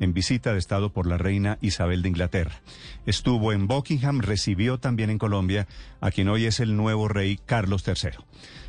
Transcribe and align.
en 0.00 0.12
visita 0.12 0.52
de 0.52 0.58
Estado 0.58 0.92
por 0.92 1.06
la 1.06 1.18
reina 1.18 1.58
Isabel 1.60 2.02
de 2.02 2.08
Inglaterra. 2.08 2.60
Estuvo 3.06 3.52
en 3.52 3.68
Buckingham, 3.68 4.20
recibió 4.20 4.78
también 4.78 5.10
en 5.10 5.18
Colombia 5.18 5.68
a 6.00 6.10
quien 6.10 6.28
hoy 6.28 6.46
es 6.46 6.58
el 6.58 6.76
nuevo 6.76 7.06
rey 7.06 7.38
Carlos 7.46 7.84
III. 7.86 8.10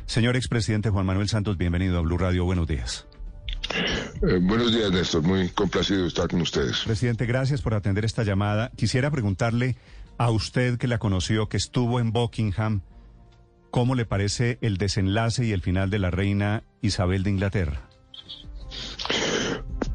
Señor 0.06 0.36
expresidente 0.36 0.90
Juan 0.90 1.06
Manuel 1.06 1.28
Santos, 1.28 1.56
bienvenido 1.56 1.98
a 1.98 2.02
Blue 2.02 2.18
Radio. 2.18 2.44
Buenos 2.44 2.68
días. 2.68 3.06
Eh, 4.22 4.38
buenos 4.40 4.72
días, 4.74 4.90
Néstor. 4.90 5.22
Muy 5.22 5.48
complacido 5.48 6.02
de 6.02 6.08
estar 6.08 6.28
con 6.28 6.40
ustedes. 6.42 6.80
Presidente, 6.84 7.26
gracias 7.26 7.62
por 7.62 7.74
atender 7.74 8.04
esta 8.04 8.22
llamada. 8.22 8.70
Quisiera 8.76 9.10
preguntarle 9.10 9.76
a 10.18 10.30
usted 10.30 10.78
que 10.78 10.88
la 10.88 10.98
conoció, 10.98 11.48
que 11.48 11.56
estuvo 11.56 11.98
en 11.98 12.12
Buckingham, 12.12 12.82
¿cómo 13.70 13.94
le 13.94 14.04
parece 14.04 14.58
el 14.60 14.76
desenlace 14.76 15.44
y 15.44 15.52
el 15.52 15.62
final 15.62 15.90
de 15.90 15.98
la 15.98 16.10
reina 16.10 16.64
Isabel 16.82 17.22
de 17.22 17.30
Inglaterra? 17.30 17.88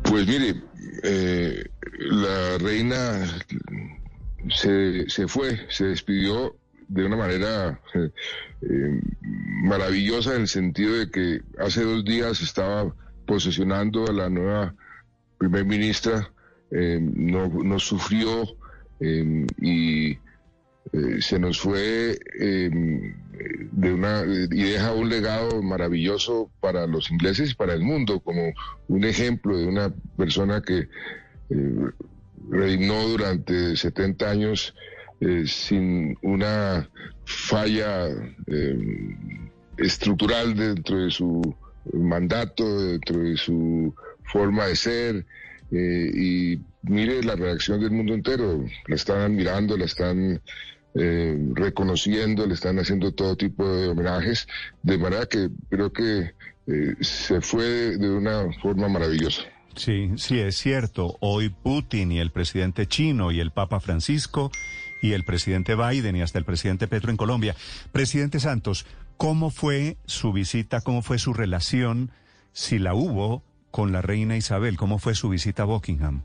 Pues 0.03 0.27
mire, 0.27 0.61
eh, 1.03 1.63
la 1.99 2.57
reina 2.57 3.25
se, 4.49 5.09
se, 5.09 5.27
fue, 5.27 5.59
se 5.69 5.85
despidió 5.85 6.55
de 6.87 7.05
una 7.05 7.17
manera 7.17 7.81
eh, 7.93 8.09
eh, 8.61 9.01
maravillosa 9.63 10.35
en 10.35 10.41
el 10.41 10.47
sentido 10.47 10.93
de 10.95 11.09
que 11.09 11.41
hace 11.59 11.83
dos 11.83 12.05
días 12.05 12.41
estaba 12.41 12.93
posesionando 13.25 14.07
a 14.07 14.13
la 14.13 14.29
nueva 14.29 14.73
primer 15.37 15.65
ministra, 15.65 16.31
no, 16.71 17.47
no, 17.47 17.79
sufrió 17.79 18.43
y 18.99 20.17
eh, 20.93 21.21
se 21.21 21.39
nos 21.39 21.59
fue 21.59 22.17
em, 22.39 23.13
de 23.71 23.93
una 23.93 24.23
y 24.25 24.63
deja 24.63 24.93
un 24.93 25.09
legado 25.09 25.61
maravilloso 25.61 26.49
para 26.61 26.87
los 26.87 27.11
ingleses 27.11 27.51
y 27.51 27.55
para 27.55 27.73
el 27.73 27.81
mundo 27.81 28.19
como 28.21 28.53
un 28.87 29.03
ejemplo 29.03 29.57
de 29.57 29.67
una 29.67 29.93
persona 30.15 30.61
que 30.61 30.87
eh, 31.49 31.89
reinó 32.49 33.07
durante 33.07 33.75
70 33.75 34.29
años 34.29 34.75
eh, 35.19 35.43
sin 35.45 36.17
una 36.21 36.89
falla 37.25 38.07
em, 38.47 39.49
estructural 39.77 40.55
dentro 40.55 40.99
de 41.03 41.11
su 41.11 41.41
mandato, 41.93 42.81
dentro 42.81 43.19
de 43.19 43.35
su 43.35 43.93
forma 44.23 44.67
de 44.67 44.75
ser. 44.75 45.25
y 45.69 46.59
mire 46.83 47.21
la 47.23 47.35
reacción 47.35 47.81
del 47.81 47.91
mundo 47.91 48.13
entero, 48.13 48.65
la 48.87 48.95
están 48.95 49.19
admirando, 49.19 49.75
la 49.77 49.85
están 49.85 50.41
eh, 50.99 51.37
reconociendo, 51.53 52.45
le 52.45 52.53
están 52.53 52.79
haciendo 52.79 53.11
todo 53.11 53.35
tipo 53.35 53.67
de 53.67 53.89
homenajes, 53.89 54.47
de 54.81 54.97
manera 54.97 55.25
que 55.27 55.49
creo 55.69 55.91
que 55.93 56.33
eh, 56.67 56.95
se 57.01 57.39
fue 57.41 57.97
de 57.97 58.09
una 58.09 58.45
forma 58.61 58.87
maravillosa. 58.87 59.43
Sí, 59.75 60.11
sí, 60.17 60.39
es 60.39 60.57
cierto. 60.57 61.17
Hoy 61.19 61.49
Putin 61.49 62.11
y 62.11 62.19
el 62.19 62.31
presidente 62.31 62.87
chino 62.87 63.31
y 63.31 63.39
el 63.39 63.51
Papa 63.51 63.79
Francisco 63.79 64.51
y 65.01 65.11
el 65.11 65.23
presidente 65.23 65.75
Biden 65.75 66.15
y 66.15 66.21
hasta 66.21 66.39
el 66.39 66.45
presidente 66.45 66.87
Petro 66.87 67.11
en 67.11 67.17
Colombia. 67.17 67.55
Presidente 67.91 68.39
Santos, 68.39 68.87
¿cómo 69.17 69.51
fue 69.51 69.97
su 70.05 70.33
visita, 70.33 70.81
cómo 70.81 71.03
fue 71.03 71.19
su 71.19 71.33
relación, 71.33 72.11
si 72.53 72.79
la 72.79 72.95
hubo, 72.95 73.43
con 73.69 73.91
la 73.91 74.01
reina 74.01 74.35
Isabel? 74.35 74.77
¿Cómo 74.77 74.97
fue 74.97 75.13
su 75.13 75.29
visita 75.29 75.63
a 75.63 75.65
Buckingham? 75.67 76.23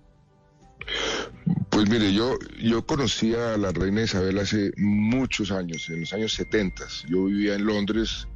Pues 1.72 1.88
mire, 1.88 2.12
yo, 2.12 2.38
yo 2.60 2.84
conocí 2.84 3.34
a 3.34 3.56
la 3.56 3.72
reina 3.72 4.02
Isabel 4.02 4.38
hace 4.38 4.72
muchos 4.76 5.50
años, 5.50 5.88
en 5.88 6.00
los 6.00 6.12
años 6.12 6.34
70. 6.34 6.84
Yo 7.08 7.24
vivía 7.24 7.54
en 7.54 7.64
Londres, 7.64 8.28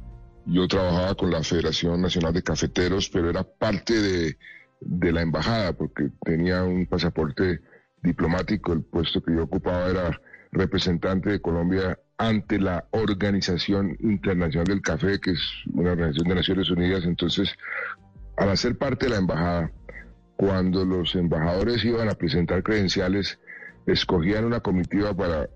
yo 0.47 0.67
trabajaba 0.67 1.13
con 1.13 1.29
la 1.29 1.43
Federación 1.43 2.01
Nacional 2.01 2.33
de 2.33 2.41
Cafeteros, 2.41 3.09
pero 3.09 3.29
era 3.29 3.43
parte 3.43 3.93
de, 3.93 4.37
de 4.81 5.11
la 5.11 5.21
embajada 5.21 5.73
porque 5.73 6.09
tenía 6.25 6.63
un 6.63 6.87
pasaporte 6.87 7.61
diplomático. 8.01 8.73
El 8.73 8.81
puesto 8.81 9.21
que 9.21 9.35
yo 9.35 9.43
ocupaba 9.43 9.87
era 9.87 10.19
representante 10.51 11.29
de 11.29 11.39
Colombia 11.39 11.99
ante 12.17 12.59
la 12.59 12.87
Organización 12.89 13.95
Internacional 13.99 14.65
del 14.65 14.81
Café, 14.81 15.19
que 15.19 15.33
es 15.33 15.41
una 15.73 15.91
organización 15.91 16.29
de 16.29 16.35
Naciones 16.35 16.71
Unidas. 16.71 17.03
Entonces, 17.03 17.53
al 18.35 18.49
hacer 18.49 18.79
parte 18.79 19.05
de 19.05 19.11
la 19.11 19.17
embajada, 19.17 19.71
cuando 20.37 20.85
los 20.85 21.15
embajadores 21.15 21.83
iban 21.83 22.09
a 22.09 22.13
presentar 22.13 22.63
credenciales, 22.63 23.39
escogían 23.87 24.45
una 24.45 24.59
comitiva 24.59 25.13
para 25.13 25.49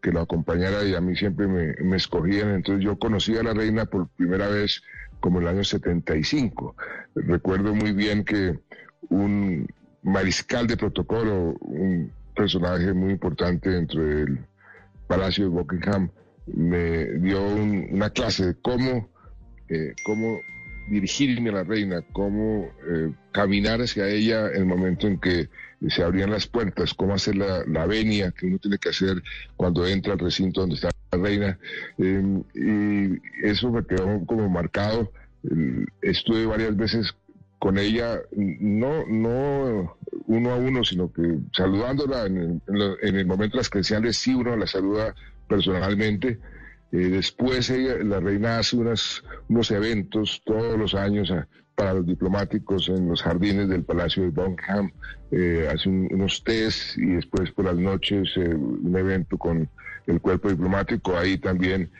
que 0.00 0.12
lo 0.12 0.20
acompañara 0.20 0.84
y 0.84 0.94
a 0.94 1.00
mí 1.00 1.16
siempre 1.16 1.46
me, 1.46 1.96
escogían. 1.96 2.54
Entonces 2.54 2.84
yo 2.84 2.96
conocí 2.98 3.36
a 3.36 3.42
la 3.42 3.52
reina 3.52 3.84
por 3.86 4.08
primera 4.10 4.48
vez 4.48 4.82
como 5.18 5.38
en 5.38 5.48
el 5.48 5.54
año 5.56 5.64
75. 5.64 6.76
Recuerdo 7.16 7.74
muy 7.74 7.92
bien 7.92 8.24
que 8.24 8.58
un 9.08 9.66
mariscal 10.02 10.68
de 10.68 10.76
protocolo, 10.76 11.56
un 11.60 12.12
personaje 12.34 12.92
muy 12.92 13.10
importante 13.10 13.68
dentro 13.68 14.02
del 14.02 14.46
Palacio 15.08 15.44
de 15.44 15.50
Buckingham, 15.50 16.08
me 16.46 17.04
dio 17.18 17.44
una 17.44 18.10
clase 18.10 18.46
de 18.46 18.54
cómo, 18.62 19.08
eh, 19.68 19.92
cómo 20.04 20.38
dirigirme 20.88 21.50
a 21.50 21.54
la 21.54 21.64
reina, 21.64 22.02
cómo 22.12 22.68
eh, 22.88 23.12
caminar 23.32 23.80
hacia 23.80 24.08
ella 24.08 24.48
en 24.48 24.62
el 24.62 24.66
momento 24.66 25.06
en 25.06 25.18
que 25.18 25.48
se 25.88 26.02
abrían 26.02 26.30
las 26.30 26.46
puertas, 26.46 26.94
cómo 26.94 27.14
hacer 27.14 27.36
la, 27.36 27.64
la, 27.66 27.86
venia 27.86 28.32
que 28.32 28.46
uno 28.46 28.58
tiene 28.58 28.78
que 28.78 28.90
hacer 28.90 29.22
cuando 29.56 29.86
entra 29.86 30.12
al 30.12 30.18
recinto 30.18 30.60
donde 30.60 30.76
está 30.76 30.90
la 31.12 31.18
reina. 31.18 31.58
Em, 31.98 32.42
y 32.54 33.20
eso 33.42 33.70
me 33.70 33.84
quedó 33.84 34.24
como 34.26 34.48
marcado. 34.48 35.12
estuve 36.02 36.44
varias 36.44 36.76
veces 36.76 37.14
con 37.58 37.78
ella, 37.78 38.20
no, 38.36 39.06
no 39.06 39.96
uno 40.26 40.50
a 40.50 40.56
uno, 40.56 40.84
sino 40.84 41.12
que 41.12 41.38
saludándola 41.52 42.26
en 42.26 42.62
el, 42.66 42.96
en 43.02 43.16
el 43.16 43.26
momento 43.26 43.56
de 43.56 43.60
las 43.60 43.70
credenciales, 43.70 44.16
sí 44.16 44.34
uno 44.34 44.56
la 44.56 44.66
saluda 44.66 45.14
personalmente 45.48 46.38
eh, 46.92 46.96
después 46.96 47.70
la 47.70 48.20
reina 48.20 48.58
hace 48.58 48.76
unas, 48.76 49.22
unos 49.48 49.70
eventos 49.70 50.42
todos 50.44 50.76
los 50.78 50.94
años 50.94 51.30
ah, 51.30 51.46
para 51.74 51.94
los 51.94 52.06
diplomáticos 52.06 52.88
en 52.88 53.08
los 53.08 53.22
jardines 53.22 53.68
del 53.68 53.84
Palacio 53.84 54.24
de 54.24 54.30
Buckingham, 54.30 54.92
eh, 55.30 55.68
hace 55.72 55.88
unos 55.88 56.42
test 56.44 56.98
y 56.98 57.06
después 57.06 57.52
por 57.52 57.66
las 57.66 57.76
noches 57.76 58.28
eh, 58.36 58.54
un 58.54 58.94
evento 58.96 59.38
con 59.38 59.68
el 60.06 60.20
cuerpo 60.20 60.50
diplomático. 60.50 61.16
Ahí 61.16 61.38
también 61.38 61.90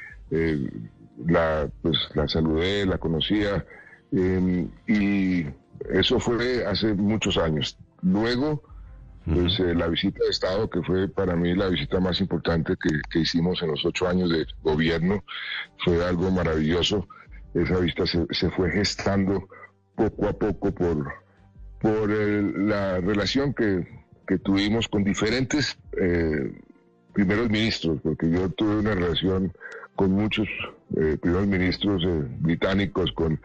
la, 1.27 1.69
pues, 1.83 1.97
la 2.15 2.29
saludé, 2.29 2.87
la 2.87 2.99
conocía 2.99 3.65
em, 4.13 4.69
y 4.87 5.47
eso 5.91 6.21
fue 6.21 6.65
hace 6.67 6.95
muchos 6.95 7.39
años. 7.39 7.79
Luego 8.03 8.63
pues 9.35 9.61
eh, 9.61 9.75
la 9.75 9.89
visita 9.89 10.23
de 10.25 10.31
Estado, 10.31 10.69
que 10.69 10.83
fue 10.83 11.09
para 11.09 11.37
mí 11.37 11.55
la 11.55 11.69
visita 11.69 12.01
más 12.01 12.21
importante 12.21 12.75
que, 12.77 13.19
hicimos 13.19 13.63
en 13.63 13.69
los 13.69 13.85
ocho 13.85 14.09
años 14.09 14.31
de 14.31 14.47
gobierno, 14.63 15.25
fue 15.85 16.05
algo 16.05 16.31
maravilloso. 16.31 17.09
Esa 17.55 17.79
visita 17.79 18.05
se, 18.07 18.51
fue 18.51 18.71
gestando 18.71 19.49
poco 19.95 20.29
a 20.29 20.33
poco 20.33 20.73
por, 20.73 21.13
por 21.81 22.11
la 22.11 23.01
relación 23.01 23.55
que, 23.55 23.87
tuvimos 24.45 24.87
con 24.87 25.03
diferentes 25.03 25.77
eh, 26.01 26.53
primeros 27.13 27.51
ministros, 27.51 28.01
porque 28.01 28.31
yo 28.31 28.49
tuve 28.51 28.77
una 28.77 28.95
relación 28.95 29.53
con 29.97 30.13
muchos 30.13 30.47
eh, 30.97 31.17
primeros 31.21 31.49
ministros 31.49 32.05
británicos, 32.39 33.11
con 33.11 33.41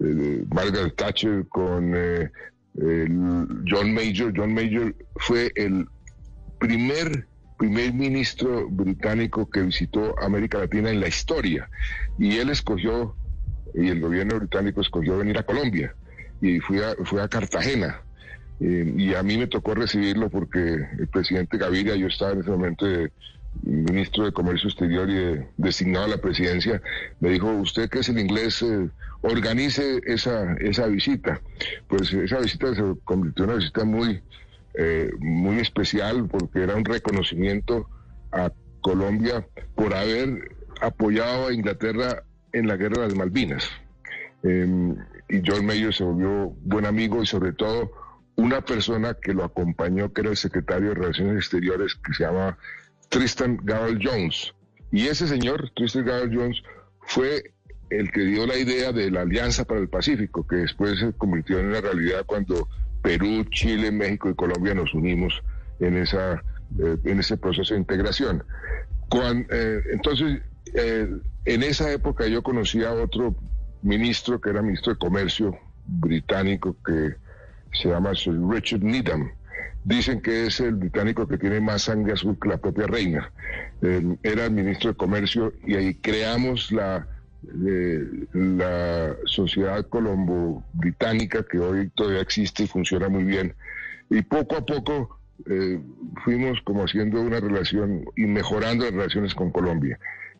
Margaret 0.00 0.96
Thatcher, 0.96 1.46
con 1.46 1.94
John 2.76 3.94
Major. 3.94 4.32
John 4.36 4.52
Major 4.52 4.94
fue 5.16 5.52
el 5.54 5.86
primer 6.58 7.26
primer 7.56 7.94
ministro 7.94 8.68
británico 8.68 9.48
que 9.48 9.62
visitó 9.62 10.18
América 10.20 10.58
Latina 10.58 10.90
en 10.90 11.00
la 11.00 11.06
historia 11.06 11.70
y 12.18 12.38
él 12.38 12.50
escogió 12.50 13.14
y 13.74 13.88
el 13.88 14.00
gobierno 14.00 14.38
británico 14.38 14.80
escogió 14.80 15.18
venir 15.18 15.38
a 15.38 15.44
Colombia 15.44 15.94
y 16.40 16.58
fue 16.58 17.22
a 17.22 17.28
Cartagena 17.28 18.02
eh, 18.60 18.92
y 18.96 19.14
a 19.14 19.22
mí 19.22 19.36
me 19.36 19.46
tocó 19.46 19.74
recibirlo 19.74 20.30
porque 20.30 20.58
el 20.98 21.08
presidente 21.08 21.58
Gaviria, 21.58 21.96
yo 21.96 22.06
estaba 22.06 22.32
en 22.32 22.40
ese 22.40 22.50
momento 22.50 22.86
de 22.86 23.10
ministro 23.62 24.24
de 24.24 24.32
Comercio 24.32 24.68
Exterior 24.68 25.08
y 25.08 25.14
de- 25.14 25.48
designado 25.56 26.06
a 26.06 26.08
la 26.08 26.18
presidencia, 26.18 26.82
me 27.20 27.30
dijo, 27.30 27.50
usted 27.52 27.88
que 27.88 28.00
es 28.00 28.08
el 28.08 28.18
inglés, 28.18 28.62
eh, 28.62 28.88
organice 29.22 30.00
esa, 30.04 30.52
esa 30.54 30.86
visita. 30.86 31.40
Pues 31.88 32.12
esa 32.12 32.40
visita 32.40 32.74
se 32.74 32.82
convirtió 33.04 33.44
en 33.44 33.50
una 33.50 33.58
visita 33.58 33.84
muy, 33.84 34.22
eh, 34.74 35.10
muy 35.18 35.58
especial 35.60 36.26
porque 36.28 36.62
era 36.62 36.74
un 36.76 36.84
reconocimiento 36.84 37.88
a 38.32 38.52
Colombia 38.80 39.46
por 39.74 39.94
haber 39.94 40.54
apoyado 40.80 41.48
a 41.48 41.52
Inglaterra 41.54 42.22
en 42.52 42.66
la 42.66 42.76
guerra 42.76 43.02
de 43.02 43.08
las 43.08 43.16
Malvinas. 43.16 43.70
Eh, 44.42 44.94
y 45.30 45.42
John 45.46 45.64
Mayer 45.64 45.94
se 45.94 46.04
volvió 46.04 46.54
buen 46.64 46.84
amigo 46.84 47.22
y 47.22 47.26
sobre 47.26 47.52
todo 47.54 47.90
una 48.36 48.60
persona 48.60 49.14
que 49.14 49.32
lo 49.32 49.44
acompañó, 49.44 50.12
que 50.12 50.20
era 50.20 50.30
el 50.30 50.36
secretario 50.36 50.90
de 50.90 50.96
Relaciones 50.96 51.36
Exteriores, 51.36 51.94
que 51.94 52.12
se 52.12 52.24
llama 52.24 52.58
Tristan 53.08 53.58
Garrell 53.62 53.98
Jones. 54.02 54.52
Y 54.92 55.06
ese 55.06 55.26
señor, 55.26 55.70
Tristan 55.74 56.04
Garrell 56.04 56.36
Jones, 56.36 56.62
fue 57.00 57.54
el 57.90 58.10
que 58.10 58.20
dio 58.20 58.46
la 58.46 58.56
idea 58.56 58.92
de 58.92 59.10
la 59.10 59.22
Alianza 59.22 59.64
para 59.64 59.80
el 59.80 59.88
Pacífico, 59.88 60.46
que 60.46 60.56
después 60.56 60.98
se 60.98 61.12
convirtió 61.12 61.58
en 61.58 61.66
una 61.66 61.80
realidad 61.80 62.24
cuando 62.26 62.68
Perú, 63.02 63.44
Chile, 63.50 63.90
México 63.90 64.30
y 64.30 64.34
Colombia 64.34 64.74
nos 64.74 64.94
unimos 64.94 65.42
en, 65.80 65.96
esa, 65.96 66.42
eh, 66.78 66.96
en 67.04 67.20
ese 67.20 67.36
proceso 67.36 67.74
de 67.74 67.80
integración. 67.80 68.42
Eh, 69.50 69.80
entonces, 69.92 70.40
eh, 70.74 71.08
en 71.44 71.62
esa 71.62 71.92
época 71.92 72.26
yo 72.26 72.42
conocí 72.42 72.82
a 72.82 72.92
otro 72.92 73.36
ministro 73.82 74.40
que 74.40 74.50
era 74.50 74.62
ministro 74.62 74.94
de 74.94 74.98
Comercio 74.98 75.58
británico 75.86 76.76
que 76.84 77.14
se 77.72 77.90
llama 77.90 78.14
Sir 78.14 78.34
Richard 78.48 78.82
Needham. 78.82 79.30
Dicen 79.84 80.20
que 80.22 80.46
es 80.46 80.60
el 80.60 80.74
británico 80.74 81.28
que 81.28 81.36
tiene 81.36 81.60
más 81.60 81.82
sangre 81.82 82.14
azul 82.14 82.38
que 82.40 82.48
la 82.48 82.58
propia 82.58 82.86
reina. 82.86 83.30
Eh, 83.82 84.16
era 84.22 84.48
ministro 84.48 84.90
de 84.90 84.96
Comercio 84.96 85.52
y 85.66 85.74
ahí 85.74 85.94
creamos 85.94 86.72
la, 86.72 87.06
eh, 87.66 88.02
la 88.32 89.14
sociedad 89.26 89.86
colombo-británica 89.88 91.44
que 91.44 91.58
hoy 91.58 91.90
todavía 91.94 92.22
existe 92.22 92.62
y 92.62 92.66
funciona 92.66 93.08
muy 93.08 93.24
bien. 93.24 93.54
Y 94.08 94.22
poco 94.22 94.56
a 94.56 94.64
poco 94.64 95.18
eh, 95.50 95.80
fuimos 96.24 96.60
como 96.62 96.84
haciendo 96.84 97.20
una 97.20 97.40
relación 97.40 98.04
y 98.16 98.22
mejorando 98.22 98.84
las 98.84 98.94
relaciones 98.94 99.34
con 99.34 99.50
Colombia. 99.50 99.98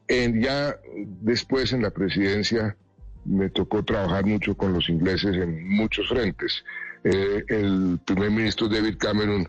En, 0.09 0.41
ya 0.41 0.77
después 1.23 1.73
en 1.73 1.83
la 1.83 1.91
presidencia 1.91 2.77
me 3.25 3.51
tocó 3.51 3.85
trabajar 3.85 4.25
mucho 4.27 4.57
con 4.57 4.73
los 4.73 4.89
ingleses 4.89 5.35
en 5.37 5.69
muchos 5.69 6.09
frentes. 6.09 6.65
Eh, 7.05 7.45
el 7.49 8.01
primer 8.05 8.31
ministro 8.31 8.69
David 8.69 8.97
Cameron 8.99 9.49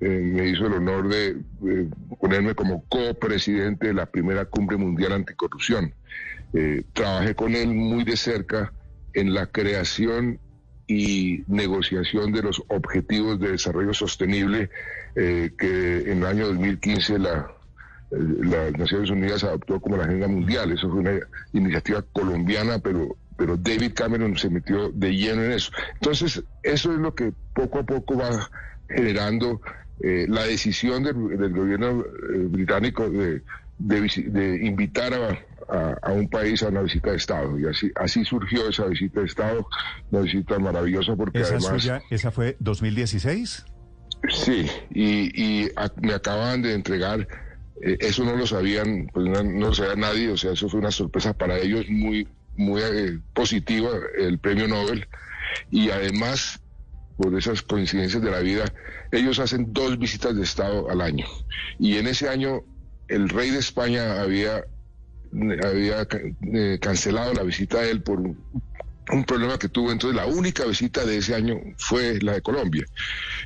eh, 0.00 0.08
me 0.08 0.48
hizo 0.48 0.66
el 0.66 0.72
honor 0.72 1.08
de 1.08 1.36
ponerme 2.18 2.54
como 2.54 2.84
copresidente 2.88 3.88
de 3.88 3.94
la 3.94 4.06
primera 4.06 4.46
cumbre 4.46 4.78
mundial 4.78 5.12
anticorrupción. 5.12 5.94
Eh, 6.54 6.84
trabajé 6.94 7.34
con 7.34 7.54
él 7.54 7.68
muy 7.68 8.04
de 8.04 8.16
cerca 8.16 8.72
en 9.12 9.34
la 9.34 9.46
creación 9.46 10.40
y 10.86 11.44
negociación 11.46 12.32
de 12.32 12.42
los 12.42 12.62
objetivos 12.68 13.38
de 13.38 13.52
desarrollo 13.52 13.92
sostenible 13.92 14.70
eh, 15.14 15.50
que 15.56 16.10
en 16.10 16.18
el 16.18 16.26
año 16.26 16.46
2015 16.48 17.18
la, 17.18 17.52
las 18.10 18.72
Naciones 18.72 19.10
Unidas 19.10 19.44
adoptó 19.44 19.80
como 19.80 19.98
la 19.98 20.04
agenda 20.04 20.28
mundial. 20.28 20.72
Eso 20.72 20.90
fue 20.90 21.00
una 21.00 21.18
iniciativa 21.52 22.02
colombiana, 22.12 22.78
pero, 22.78 23.16
pero 23.40 23.56
David 23.56 23.92
Cameron 23.94 24.36
se 24.36 24.50
metió 24.50 24.90
de 24.92 25.12
lleno 25.16 25.42
en 25.42 25.52
eso. 25.52 25.70
Entonces, 25.94 26.44
eso 26.62 26.92
es 26.92 26.98
lo 26.98 27.14
que 27.14 27.32
poco 27.54 27.78
a 27.78 27.82
poco 27.86 28.18
va 28.18 28.50
generando 28.86 29.62
eh, 30.02 30.26
la 30.28 30.44
decisión 30.44 31.02
del, 31.02 31.38
del 31.38 31.50
gobierno 31.54 32.02
eh, 32.02 32.38
británico 32.50 33.08
de, 33.08 33.40
de 33.78 34.58
invitar 34.66 35.14
a, 35.14 35.30
a- 35.74 35.96
a 36.02 36.12
un 36.12 36.28
país 36.28 36.62
a 36.62 36.68
una 36.68 36.82
visita 36.82 37.12
de 37.12 37.16
Estado. 37.16 37.58
Y 37.58 37.66
así, 37.66 37.90
así 37.94 38.26
surgió 38.26 38.68
esa 38.68 38.84
visita 38.84 39.20
de 39.20 39.26
Estado, 39.26 39.66
una 40.10 40.20
visita 40.20 40.58
maravillosa 40.58 41.16
porque 41.16 41.38
¿Esa 41.38 41.54
además... 41.56 41.82
suya, 41.82 42.02
esa 42.10 42.30
fue 42.30 42.56
2016? 42.60 43.64
Sí, 44.28 44.66
y, 44.90 45.30
y 45.64 45.70
a- 45.76 45.90
me 46.02 46.12
acaban 46.12 46.60
de 46.60 46.74
entregar, 46.74 47.26
eh, 47.82 47.96
eso 48.00 48.22
no 48.22 48.36
lo 48.36 48.46
sabían, 48.46 49.08
pues 49.14 49.24
no, 49.30 49.42
no 49.42 49.68
lo 49.68 49.74
sabía 49.74 49.96
nadie, 49.96 50.28
o 50.30 50.36
sea, 50.36 50.52
eso 50.52 50.68
fue 50.68 50.78
una 50.80 50.90
sorpresa 50.90 51.32
para 51.32 51.56
ellos 51.58 51.86
muy, 51.88 52.28
muy 52.60 52.82
eh, 52.82 53.18
positiva, 53.34 53.90
el 54.18 54.38
premio 54.38 54.68
Nobel, 54.68 55.06
y 55.70 55.90
además, 55.90 56.60
por 57.16 57.36
esas 57.36 57.62
coincidencias 57.62 58.22
de 58.22 58.30
la 58.30 58.40
vida, 58.40 58.64
ellos 59.12 59.38
hacen 59.38 59.72
dos 59.72 59.98
visitas 59.98 60.36
de 60.36 60.42
Estado 60.42 60.90
al 60.90 61.00
año, 61.00 61.26
y 61.78 61.96
en 61.96 62.06
ese 62.06 62.28
año 62.28 62.62
el 63.08 63.28
rey 63.28 63.50
de 63.50 63.58
España 63.58 64.20
había, 64.20 64.64
había 65.64 66.06
eh, 66.52 66.78
cancelado 66.80 67.34
la 67.34 67.42
visita 67.42 67.80
de 67.80 67.90
él 67.90 68.02
por 68.02 68.20
un 68.20 68.38
un 69.12 69.24
problema 69.24 69.58
que 69.58 69.68
tuvo, 69.68 69.90
entonces 69.92 70.16
la 70.16 70.26
única 70.26 70.64
visita 70.64 71.04
de 71.04 71.18
ese 71.18 71.34
año 71.34 71.60
fue 71.76 72.20
la 72.20 72.34
de 72.34 72.42
Colombia. 72.42 72.84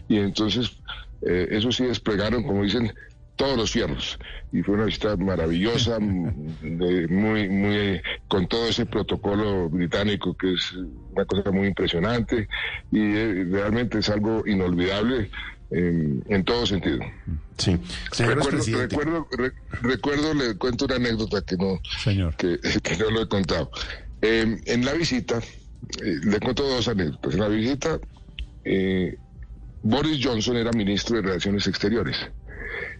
Y 0.09 0.19
entonces 0.19 0.79
eh, 1.23 1.49
eso 1.51 1.73
sí 1.73 1.85
desplegaron, 1.85 2.43
como 2.43 2.63
dicen, 2.63 2.93
todos 3.37 3.57
los 3.57 3.71
fierros. 3.73 4.19
Y 4.53 4.63
fue 4.63 4.75
una 4.77 4.85
visita 4.85 5.17
maravillosa, 5.17 5.99
de- 6.63 7.09
muy, 7.09 7.49
muy, 7.49 8.01
con 8.29 8.47
todo 8.47 8.69
ese 8.69 8.87
protocolo 8.87 9.69
británico 9.69 10.35
que 10.37 10.53
es 10.55 10.73
una 11.13 11.25
cosa 11.25 11.51
muy 11.51 11.69
impresionante 11.69 12.49
y 12.93 12.99
eh, 13.01 13.47
realmente 13.51 13.99
es 13.99 14.09
algo 14.09 14.43
inolvidable 14.47 15.31
en, 15.71 16.23
en 16.29 16.45
todo 16.45 16.67
sentido. 16.67 17.01
Sí. 17.59 17.77
Señor 18.13 18.37
Recuerdo, 18.37 18.63
recuerdo, 18.89 19.29
re- 19.37 19.53
recuerdo, 19.83 20.35
le 20.35 20.55
cuento 20.57 20.85
una 20.85 20.97
anécdota 20.97 21.43
que 21.43 21.57
no, 21.57 21.81
Señor. 22.03 22.37
que, 22.37 22.59
que 22.83 22.97
no 22.97 23.11
lo 23.11 23.23
he 23.23 23.29
contado. 23.29 23.71
Eh, 24.23 24.61
en 24.67 24.85
la 24.85 24.93
visita, 24.93 25.39
eh, 25.39 26.17
le 26.23 26.39
cuento 26.41 26.63
dos 26.69 26.87
anécdotas. 26.89 27.35
En 27.35 27.41
la 27.41 27.49
visita, 27.49 27.99
eh, 28.65 29.17
Boris 29.83 30.25
Johnson 30.25 30.57
era 30.57 30.71
ministro 30.73 31.17
de 31.17 31.23
Relaciones 31.23 31.67
Exteriores. 31.67 32.17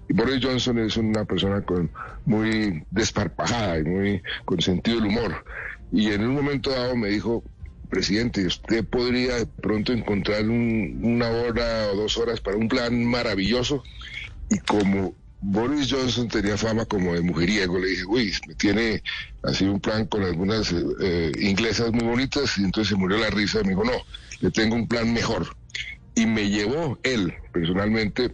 Y 0.09 0.13
Boris 0.15 0.45
Johnson 0.45 0.79
es 0.79 0.97
una 0.97 1.25
persona 1.25 1.63
con 1.63 1.91
muy 2.25 2.85
desparpajada 2.91 3.79
y 3.79 3.85
muy 3.85 4.23
con 4.45 4.61
sentido 4.61 4.99
del 5.01 5.09
humor. 5.09 5.45
Y 5.93 6.13
en 6.13 6.27
un 6.27 6.35
momento 6.35 6.71
dado 6.71 6.97
me 6.97 7.09
dijo, 7.09 7.43
presidente, 7.89 8.45
usted 8.47 8.85
podría 8.87 9.35
pronto 9.63 9.93
encontrar 9.93 10.43
un- 10.49 11.01
una 11.03 11.29
hora 11.31 11.89
o 11.93 11.97
dos 11.97 12.17
horas 12.19 12.41
para 12.41 12.57
un 12.57 12.69
plan 12.69 13.05
maravilloso. 13.05 13.83
Y 14.51 14.59
como 14.59 15.15
Boris 15.41 15.93
Johnson 15.93 16.29
tenía 16.29 16.57
fama 16.57 16.85
como 16.87 17.15
de 17.15 17.21
mujeriego, 17.21 17.79
le 17.79 17.89
dije, 17.89 18.05
uy, 18.07 18.33
tiene 18.59 19.03
así 19.43 19.65
un 19.65 19.81
plan 19.81 20.07
con 20.07 20.23
algunas 20.25 20.75
eh, 21.01 21.33
inglesas 21.39 21.93
muy 21.93 22.05
bonitas. 22.05 22.59
Y 22.59 22.65
entonces 22.65 22.91
se 22.91 22.97
murió 22.97 23.19
la 23.19 23.31
risa 23.31 23.61
y 23.61 23.65
me 23.65 23.71
dijo, 23.71 23.85
no, 23.85 23.93
le 24.41 24.51
tengo 24.51 24.75
un 24.75 24.89
plan 24.89 25.13
mejor. 25.13 25.47
Y 26.15 26.27
me 26.27 26.49
llevó 26.49 26.99
él 27.03 27.35
personalmente 27.53 28.31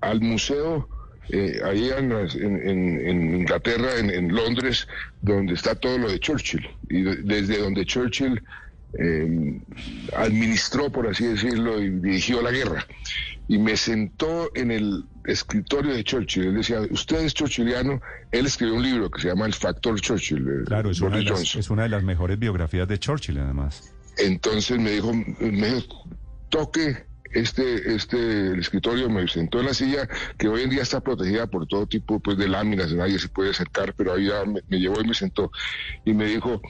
al 0.00 0.20
museo 0.20 0.88
eh, 1.30 1.60
ahí 1.64 1.90
en, 1.90 2.12
en- 2.12 3.36
Inglaterra, 3.40 3.98
en, 3.98 4.10
en 4.10 4.34
Londres, 4.34 4.86
donde 5.22 5.54
está 5.54 5.74
todo 5.74 5.98
lo 5.98 6.08
de 6.10 6.18
Churchill. 6.20 6.66
Y 6.88 7.02
de- 7.02 7.16
desde 7.16 7.58
donde 7.58 7.84
Churchill 7.84 8.42
eh, 8.98 9.60
administró, 10.16 10.90
por 10.90 11.06
así 11.08 11.26
decirlo, 11.26 11.80
y 11.82 11.90
dirigió 11.90 12.42
la 12.42 12.50
guerra. 12.50 12.86
Y 13.48 13.58
me 13.58 13.76
sentó 13.76 14.50
en 14.54 14.70
el 14.70 15.04
escritorio 15.24 15.94
de 15.94 16.02
Churchill. 16.02 16.46
Él 16.48 16.54
decía, 16.56 16.80
usted 16.90 17.20
es 17.20 17.34
churchilliano. 17.34 18.00
Él 18.32 18.46
escribió 18.46 18.74
un 18.74 18.82
libro 18.82 19.10
que 19.10 19.20
se 19.22 19.28
llama 19.28 19.46
El 19.46 19.54
Factor 19.54 20.00
Churchill. 20.00 20.64
Claro, 20.66 20.90
es 20.90 21.00
una, 21.00 21.16
de 21.18 21.22
las, 21.24 21.32
Johnson. 21.32 21.60
es 21.60 21.70
una 21.70 21.82
de 21.84 21.88
las 21.90 22.02
mejores 22.02 22.38
biografías 22.38 22.88
de 22.88 22.98
Churchill, 22.98 23.38
además. 23.38 23.92
Entonces 24.18 24.78
me 24.78 24.90
dijo, 24.92 25.12
me 25.12 25.74
dijo, 25.74 26.08
toque 26.48 27.05
este, 27.32 27.94
este, 27.94 28.16
el 28.18 28.60
escritorio, 28.60 29.08
me 29.10 29.26
sentó 29.28 29.60
en 29.60 29.66
la 29.66 29.74
silla 29.74 30.08
que 30.38 30.48
hoy 30.48 30.62
en 30.62 30.70
día 30.70 30.82
está 30.82 31.00
protegida 31.00 31.46
por 31.46 31.66
todo 31.66 31.86
tipo 31.86 32.20
pues, 32.20 32.36
de 32.38 32.48
láminas, 32.48 32.92
nadie 32.92 33.18
se 33.18 33.28
puede 33.28 33.50
acercar, 33.50 33.94
pero 33.94 34.14
ahí 34.14 34.26
ya 34.28 34.44
me, 34.44 34.60
me 34.68 34.78
llevó 34.78 35.00
y 35.00 35.06
me 35.06 35.14
sentó. 35.14 35.50
Y 36.04 36.14
me 36.14 36.26
dijo, 36.26 36.60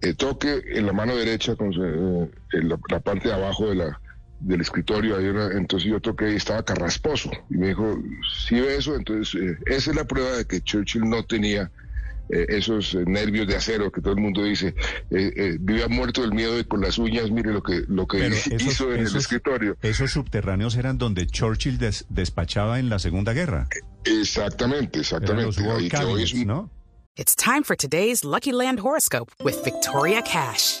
eh, 0.00 0.14
toque 0.14 0.62
en 0.72 0.86
la 0.86 0.92
mano 0.92 1.16
derecha 1.16 1.56
con 1.56 1.72
eh, 1.72 2.30
la, 2.52 3.00
parte 3.00 3.28
de 3.28 3.34
abajo 3.34 3.68
de 3.68 3.74
la 3.76 4.00
del 4.38 4.60
escritorio, 4.60 5.16
ahí 5.16 5.28
una- 5.28 5.52
entonces 5.52 5.90
yo 5.90 5.98
toqué 6.00 6.32
y 6.32 6.36
estaba 6.36 6.62
carrasposo 6.62 7.30
y 7.48 7.56
me 7.56 7.68
dijo, 7.68 7.98
si 8.46 8.60
ve 8.60 8.76
eso, 8.76 8.94
entonces 8.94 9.34
eh, 9.40 9.58
esa 9.66 9.90
es 9.90 9.96
la 9.96 10.04
prueba 10.04 10.32
de 10.36 10.44
que 10.44 10.60
Churchill 10.60 11.08
no 11.08 11.24
tenía 11.24 11.70
eh, 12.30 12.46
esos 12.48 12.94
eh, 12.94 13.04
nervios 13.06 13.46
de 13.46 13.56
acero 13.56 13.90
que 13.92 14.00
todo 14.00 14.12
el 14.14 14.20
mundo 14.20 14.42
dice, 14.44 14.74
eh, 15.10 15.32
eh, 15.36 15.56
vivía 15.60 15.88
muerto 15.88 16.22
del 16.22 16.32
miedo 16.32 16.58
y 16.58 16.64
con 16.64 16.80
las 16.80 16.98
uñas, 16.98 17.30
mire 17.30 17.52
lo 17.52 17.62
que, 17.62 17.82
lo 17.88 18.06
que 18.06 18.26
esos- 18.26 18.62
hizo 18.62 18.92
en 18.92 19.06
el 19.06 19.16
escritorio. 19.16 19.76
Esos 19.82 20.10
subterráneos 20.12 20.76
eran 20.76 20.98
donde 20.98 21.26
Churchill 21.26 21.78
des- 21.78 22.06
despachaba 22.08 22.78
en 22.78 22.88
la 22.88 22.98
Segunda 22.98 23.32
Guerra. 23.32 23.68
Exactamente, 24.04 25.00
Eran 25.00 25.42
los 25.44 25.56
exactamente. 25.56 25.62
war 25.62 25.76
Ahí 25.78 25.88
que 25.88 25.96
hoy 25.98 26.22
es 26.22 26.32
un- 26.34 26.46
¿no? 26.46 26.70
It's 27.16 27.34
time 27.34 27.62
for 27.64 27.76
today's 27.76 28.24
Lucky 28.24 28.52
Land 28.52 28.78
horoscope 28.80 29.32
with 29.42 29.54
Victoria 29.64 30.22
Cash. 30.22 30.80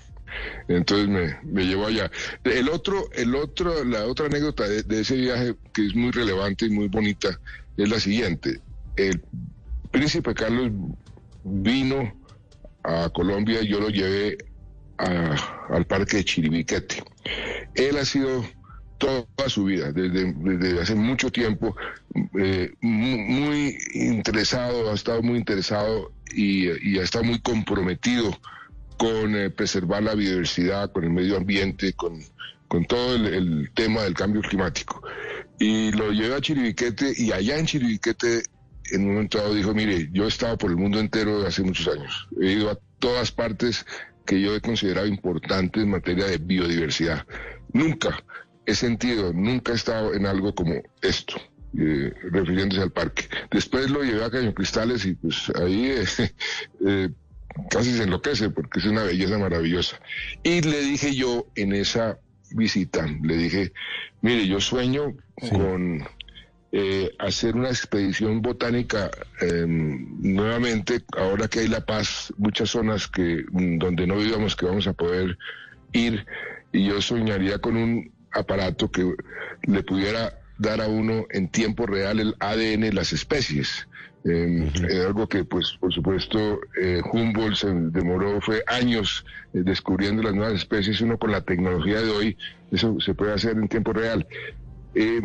Entonces 0.67 1.07
me, 1.07 1.37
me 1.43 1.65
llevó 1.65 1.87
allá. 1.87 2.11
El 2.43 2.69
otro, 2.69 3.09
el 3.13 3.35
otro, 3.35 3.83
la 3.83 4.05
otra 4.05 4.27
anécdota 4.27 4.67
de, 4.67 5.01
ese 5.01 5.15
viaje 5.15 5.55
que 5.73 5.85
es 5.87 5.95
muy 5.95 6.11
relevante 6.11 6.65
y 6.65 6.69
muy 6.69 6.87
bonita 6.87 7.39
es 7.77 7.89
la 7.89 7.99
siguiente. 7.99 8.61
El 8.95 9.21
príncipe 9.91 10.33
Carlos 10.33 10.71
vino 11.43 12.13
a 12.83 13.09
Colombia, 13.09 13.61
yo 13.61 13.79
lo 13.79 13.89
llevé 13.89 14.37
a- 14.97 15.67
al 15.69 15.85
parque 15.85 16.17
de 16.17 16.25
Chiribiquete. 16.25 17.03
Él 17.75 17.97
ha 17.97 18.05
sido 18.05 18.45
toda 18.97 19.25
su 19.47 19.65
vida, 19.65 19.91
desde, 19.91 20.79
hace 20.79 20.93
mucho 20.93 21.31
tiempo, 21.31 21.75
eh, 22.39 22.71
mu- 22.81 23.17
muy 23.17 23.77
interesado, 23.93 24.91
ha 24.91 24.93
estado 24.93 25.23
muy 25.23 25.39
interesado 25.39 26.13
y, 26.33 26.69
y 26.87 26.99
ha 26.99 27.03
estado 27.03 27.23
muy 27.23 27.41
comprometido 27.41 28.31
con 29.01 29.35
eh, 29.35 29.49
preservar 29.49 30.03
la 30.03 30.13
biodiversidad, 30.13 30.91
con 30.91 31.03
el 31.03 31.09
medio 31.09 31.35
ambiente, 31.35 31.93
con, 31.93 32.21
con 32.67 32.85
todo 32.85 33.15
el, 33.15 33.71
tema 33.73 34.03
del 34.03 34.13
cambio 34.13 34.43
climático. 34.43 35.01
Y 35.57 35.91
lo 35.93 36.11
llevé 36.11 36.35
a 36.35 36.39
Chiribiquete 36.39 37.11
y 37.17 37.31
allá 37.31 37.57
en 37.57 37.65
Chiribiquete 37.65 38.43
en 38.91 39.01
un 39.01 39.13
momento 39.13 39.39
dado 39.39 39.55
dijo, 39.55 39.73
mire, 39.73 40.07
yo 40.11 40.25
he 40.25 40.27
estado 40.27 40.55
por 40.55 40.69
el 40.69 40.77
mundo 40.77 40.99
entero 40.99 41.43
hace 41.47 41.63
muchos 41.63 41.87
años. 41.87 42.27
He 42.39 42.51
ido 42.51 42.69
a 42.69 42.77
todas 42.99 43.31
partes 43.31 43.87
que 44.23 44.39
yo 44.39 44.55
he 44.55 44.61
considerado 44.61 45.07
importantes 45.07 45.81
en 45.81 45.89
materia 45.89 46.27
de 46.27 46.37
biodiversidad. 46.37 47.25
Nunca 47.73 48.23
he 48.67 48.75
sentido, 48.75 49.33
nunca 49.33 49.71
he 49.71 49.75
estado 49.75 50.13
en 50.13 50.27
algo 50.27 50.53
como 50.53 50.75
esto, 51.01 51.41
eh, 51.75 52.13
refiriéndose 52.31 52.83
al 52.83 52.91
parque. 52.91 53.23
Después 53.49 53.89
lo 53.89 54.03
llevé 54.03 54.23
a 54.23 54.29
Caño 54.29 54.53
Cristales 54.53 55.07
y 55.07 55.15
pues 55.15 55.51
ahí 55.55 55.91
eh, 56.85 57.09
casi 57.69 57.95
se 57.95 58.03
enloquece 58.03 58.49
porque 58.49 58.79
es 58.79 58.85
una 58.85 59.03
belleza 59.03 59.37
maravillosa. 59.37 59.99
Y 60.43 60.61
le 60.61 60.81
dije 60.81 61.15
yo 61.15 61.47
en 61.55 61.73
esa 61.73 62.19
visita, 62.51 63.05
le 63.21 63.37
dije, 63.37 63.73
mire, 64.21 64.47
yo 64.47 64.59
sueño 64.59 65.15
con 65.49 66.03
eh, 66.73 67.09
hacer 67.19 67.55
una 67.55 67.69
expedición 67.69 68.41
botánica 68.41 69.09
eh, 69.41 69.65
nuevamente, 69.67 71.01
ahora 71.17 71.47
que 71.47 71.59
hay 71.59 71.67
la 71.67 71.85
paz, 71.85 72.33
muchas 72.37 72.69
zonas 72.69 73.07
que 73.07 73.43
mm, 73.51 73.77
donde 73.77 74.07
no 74.07 74.17
vivamos 74.17 74.55
que 74.55 74.65
vamos 74.65 74.87
a 74.87 74.93
poder 74.93 75.37
ir 75.93 76.25
y 76.71 76.87
yo 76.87 77.01
soñaría 77.01 77.59
con 77.59 77.75
un 77.75 78.11
aparato 78.31 78.89
que 78.89 79.13
le 79.63 79.83
pudiera 79.83 80.39
dar 80.57 80.79
a 80.79 80.87
uno 80.87 81.25
en 81.31 81.49
tiempo 81.49 81.85
real 81.85 82.19
el 82.19 82.35
ADN 82.39 82.81
de 82.81 82.93
las 82.93 83.11
especies. 83.11 83.87
Eh, 84.23 84.71
eh, 84.89 85.03
algo 85.07 85.27
que, 85.27 85.45
pues, 85.45 85.75
por 85.79 85.91
supuesto, 85.91 86.59
eh, 86.79 87.01
Humboldt 87.11 87.55
se 87.55 87.73
demoró, 87.73 88.39
fue 88.39 88.63
años 88.67 89.25
eh, 89.53 89.61
descubriendo 89.63 90.21
las 90.21 90.35
nuevas 90.35 90.53
especies. 90.55 91.01
Uno 91.01 91.17
con 91.17 91.31
la 91.31 91.41
tecnología 91.41 92.01
de 92.01 92.09
hoy, 92.11 92.37
eso 92.69 92.95
se 92.99 93.13
puede 93.15 93.33
hacer 93.33 93.53
en 93.57 93.67
tiempo 93.67 93.93
real. 93.93 94.27
Eh, 94.93 95.21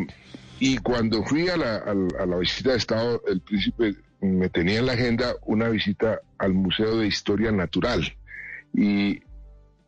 y 0.59 0.77
cuando 0.79 1.23
fui 1.23 1.47
a 1.49 1.57
la, 1.57 1.75
al- 1.77 2.15
a 2.19 2.25
la 2.25 2.37
visita 2.37 2.71
de 2.71 2.77
Estado, 2.77 3.21
el 3.27 3.41
príncipe 3.41 3.93
me 4.21 4.49
tenía 4.49 4.79
en 4.79 4.87
la 4.87 4.93
agenda 4.93 5.35
una 5.45 5.69
visita 5.69 6.19
al 6.39 6.53
Museo 6.53 6.97
de 6.97 7.05
Historia 7.07 7.51
Natural. 7.51 8.01
Y 8.73 9.19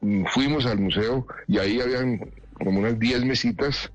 mm, 0.02 0.26
fuimos 0.26 0.68
al 0.68 0.80
museo 0.80 1.26
y 1.48 1.58
ahí 1.58 1.82
habían 1.82 2.20
como 2.54 2.80
unas 2.80 3.00
10 3.00 3.26
mesitas 3.26 3.92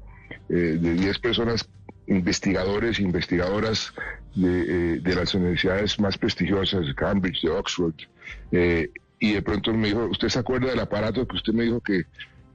eh, 0.48 0.54
de 0.80 0.94
10 0.94 1.20
personas, 1.20 1.68
investigadores, 2.08 2.98
investigadoras 2.98 3.92
de, 4.34 4.94
eh, 4.94 5.00
de 5.00 5.14
las 5.14 5.34
universidades 5.34 5.98
más 6.00 6.18
prestigiosas, 6.18 6.86
de 6.86 6.94
Cambridge, 6.94 7.42
de 7.42 7.50
Oxford. 7.50 7.94
eh, 8.52 8.90
y 9.20 9.32
de 9.32 9.42
pronto 9.42 9.72
me 9.72 9.88
dijo, 9.88 10.04
¿usted 10.06 10.28
se 10.28 10.38
acuerda 10.38 10.68
del 10.68 10.80
aparato 10.80 11.26
que 11.26 11.36
usted 11.36 11.54
me 11.54 11.62
dijo 11.62 11.80
que, 11.80 12.04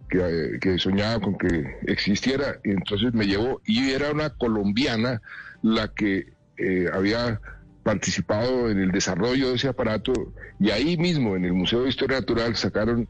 que, 0.07 0.19
eh, 0.19 0.59
que 0.59 0.77
soñaba 0.77 1.19
con 1.19 1.35
que 1.35 1.77
existiera? 1.87 2.59
Y 2.63 2.71
entonces 2.71 3.13
me 3.13 3.25
llevó, 3.25 3.59
y 3.65 3.89
era 3.89 4.11
una 4.11 4.29
colombiana 4.29 5.21
la 5.63 5.87
que 5.87 6.33
eh, 6.57 6.85
había 6.93 7.41
participado 7.81 8.69
en 8.69 8.79
el 8.79 8.91
desarrollo 8.91 9.49
de 9.49 9.55
ese 9.55 9.67
aparato, 9.67 10.13
y 10.59 10.69
ahí 10.69 10.95
mismo, 10.97 11.35
en 11.35 11.45
el 11.45 11.53
Museo 11.53 11.83
de 11.83 11.89
Historia 11.89 12.19
Natural, 12.19 12.55
sacaron 12.55 13.07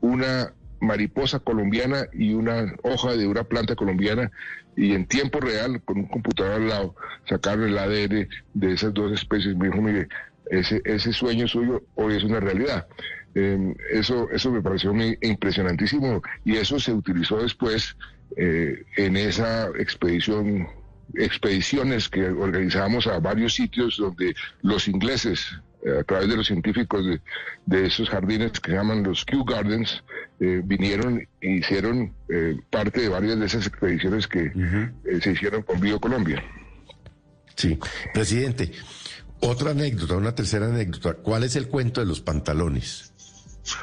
una 0.00 0.52
mariposa 0.82 1.38
colombiana 1.38 2.06
y 2.12 2.34
una 2.34 2.74
hoja 2.82 3.16
de 3.16 3.26
una 3.26 3.44
planta 3.44 3.76
colombiana 3.76 4.30
y 4.76 4.94
en 4.94 5.06
tiempo 5.06 5.40
real, 5.40 5.80
con 5.84 5.98
un 5.98 6.06
computador 6.06 6.54
al 6.54 6.68
lado, 6.68 6.96
sacaron 7.28 7.68
el 7.68 7.78
ADN 7.78 8.28
de 8.54 8.72
esas 8.72 8.92
dos 8.92 9.12
especies. 9.12 9.56
Me 9.56 9.68
dijo, 9.68 9.80
mire, 9.80 10.08
ese, 10.50 10.82
ese 10.84 11.12
sueño 11.12 11.46
suyo 11.46 11.82
hoy 11.94 12.16
es 12.16 12.24
una 12.24 12.40
realidad. 12.40 12.86
Eh, 13.34 13.74
eso, 13.92 14.28
eso 14.30 14.50
me 14.50 14.60
pareció 14.60 14.92
muy 14.92 15.16
impresionantísimo 15.22 16.20
y 16.44 16.56
eso 16.56 16.78
se 16.78 16.92
utilizó 16.92 17.38
después 17.42 17.96
eh, 18.36 18.84
en 18.96 19.16
esa 19.16 19.68
expedición 19.78 20.68
expediciones 21.14 22.08
que 22.08 22.26
organizábamos 22.26 23.06
a 23.06 23.18
varios 23.18 23.54
sitios 23.54 23.98
donde 23.98 24.34
los 24.62 24.88
ingleses, 24.88 25.46
a 26.00 26.04
través 26.04 26.28
de 26.28 26.36
los 26.36 26.46
científicos 26.46 27.04
de, 27.04 27.20
de 27.66 27.86
esos 27.86 28.08
jardines 28.08 28.52
que 28.60 28.70
se 28.70 28.76
llaman 28.76 29.02
los 29.02 29.24
Kew 29.24 29.44
Gardens, 29.44 30.02
eh, 30.40 30.60
vinieron 30.64 31.26
e 31.40 31.50
hicieron 31.56 32.14
eh, 32.28 32.56
parte 32.70 33.02
de 33.02 33.08
varias 33.08 33.38
de 33.38 33.46
esas 33.46 33.66
expediciones 33.66 34.26
que 34.26 34.52
eh, 34.54 35.20
se 35.20 35.32
hicieron 35.32 35.62
con 35.62 35.80
Bio 35.80 36.00
Colombia. 36.00 36.42
Sí, 37.56 37.78
presidente, 38.14 38.72
otra 39.40 39.72
anécdota, 39.72 40.16
una 40.16 40.34
tercera 40.34 40.66
anécdota. 40.66 41.14
¿Cuál 41.14 41.44
es 41.44 41.56
el 41.56 41.68
cuento 41.68 42.00
de 42.00 42.06
los 42.06 42.20
pantalones? 42.20 43.12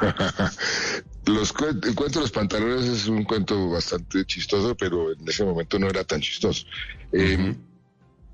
Los 1.26 1.54
el 1.84 1.96
cuento 1.96 2.20
de 2.20 2.22
los 2.22 2.32
pantalones 2.32 2.86
es 2.86 3.08
un 3.08 3.24
cuento 3.24 3.70
bastante 3.70 4.26
chistoso, 4.26 4.76
pero 4.76 5.12
en 5.12 5.28
ese 5.28 5.44
momento 5.44 5.78
no 5.78 5.88
era 5.88 6.04
tan 6.04 6.22
chistoso. 6.22 6.66
Eh, 7.12 7.56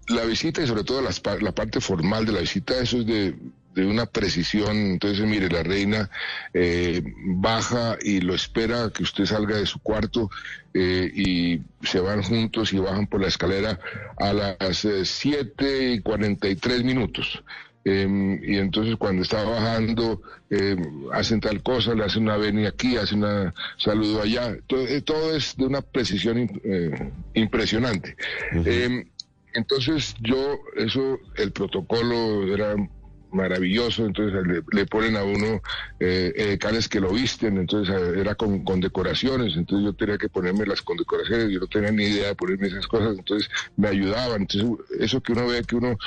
la 0.08 0.26
visita 0.26 0.62
y 0.62 0.68
sobre 0.68 0.84
todo 0.84 1.02
las 1.02 1.22
la 1.42 1.52
parte 1.52 1.82
formal 1.82 2.26
de 2.26 2.32
la 2.32 2.42
visita, 2.42 2.78
eso 2.80 3.00
es 3.00 3.06
de, 3.06 3.36
de 3.74 3.86
una 3.86 4.06
precisión. 4.06 4.76
Entonces, 4.76 5.26
mire, 5.26 5.50
la 5.50 5.64
reina 5.64 6.10
eh, 6.54 7.02
baja 7.26 7.98
y 8.02 8.22
lo 8.22 8.34
espera 8.34 8.92
que 8.92 9.04
usted 9.04 9.26
salga 9.26 9.58
de 9.58 9.66
su 9.66 9.80
cuarto 9.80 10.30
eh, 10.74 11.12
y 11.14 11.62
se 11.86 12.00
van 12.00 12.24
juntos 12.24 12.74
y 12.74 12.80
bajan 12.80 13.08
por 13.08 13.22
la 13.22 13.28
escalera 13.28 13.80
a 14.18 14.34
las 14.34 14.86
eh, 14.86 15.06
7 15.06 15.94
y 15.94 16.00
43 16.02 16.84
minutos. 16.84 17.44
Eh, 17.88 18.40
y 18.42 18.58
entonces 18.58 18.96
cuando 18.98 19.22
está 19.22 19.44
bajando, 19.44 20.20
eh, 20.50 20.76
hacen 21.14 21.40
tal 21.40 21.62
cosa, 21.62 21.94
le 21.94 22.04
hacen 22.04 22.24
una 22.24 22.38
venia 22.38 22.70
aquí, 22.70 22.98
hacen 22.98 23.24
un 23.24 23.54
saludo 23.78 24.24
allá. 24.24 24.58
Todo, 24.66 24.88
eh, 24.88 25.02
todo 25.02 25.36
es 25.36 25.56
de 25.56 25.66
una 25.66 25.82
precisión 25.82 26.50
eh, 26.64 27.12
impresionante. 27.36 28.16
Entonces 29.56 30.16
yo, 30.22 30.60
eso, 30.76 31.20
el 31.38 31.52
protocolo 31.52 32.54
era 32.54 32.76
maravilloso, 33.36 34.06
entonces 34.06 34.46
le, 34.48 34.62
le 34.72 34.86
ponen 34.86 35.16
a 35.18 35.24
uno 35.24 35.62
eh, 36.00 36.34
edecanes 36.36 36.88
que 36.88 37.00
lo 37.00 37.12
visten, 37.12 37.58
entonces 37.58 37.94
eh, 37.96 38.20
era 38.20 38.34
con, 38.34 38.64
con 38.64 38.80
decoraciones, 38.80 39.56
entonces 39.56 39.86
yo 39.86 39.94
tenía 39.94 40.18
que 40.18 40.30
ponerme 40.30 40.66
las 40.66 40.82
condecoraciones, 40.82 41.50
yo 41.50 41.60
no 41.60 41.68
tenía 41.68 41.92
ni 41.92 42.06
idea 42.06 42.30
de 42.30 42.36
ponerme 42.36 42.68
esas 42.68 42.88
cosas, 42.88 43.18
entonces 43.18 43.50
me 43.76 43.90
ayudaban, 43.90 44.42
entonces 44.42 44.70
eso 45.00 45.22
que 45.22 45.34
uno 45.34 45.48
ve 45.48 45.64
que 45.64 45.76
uno 45.76 45.98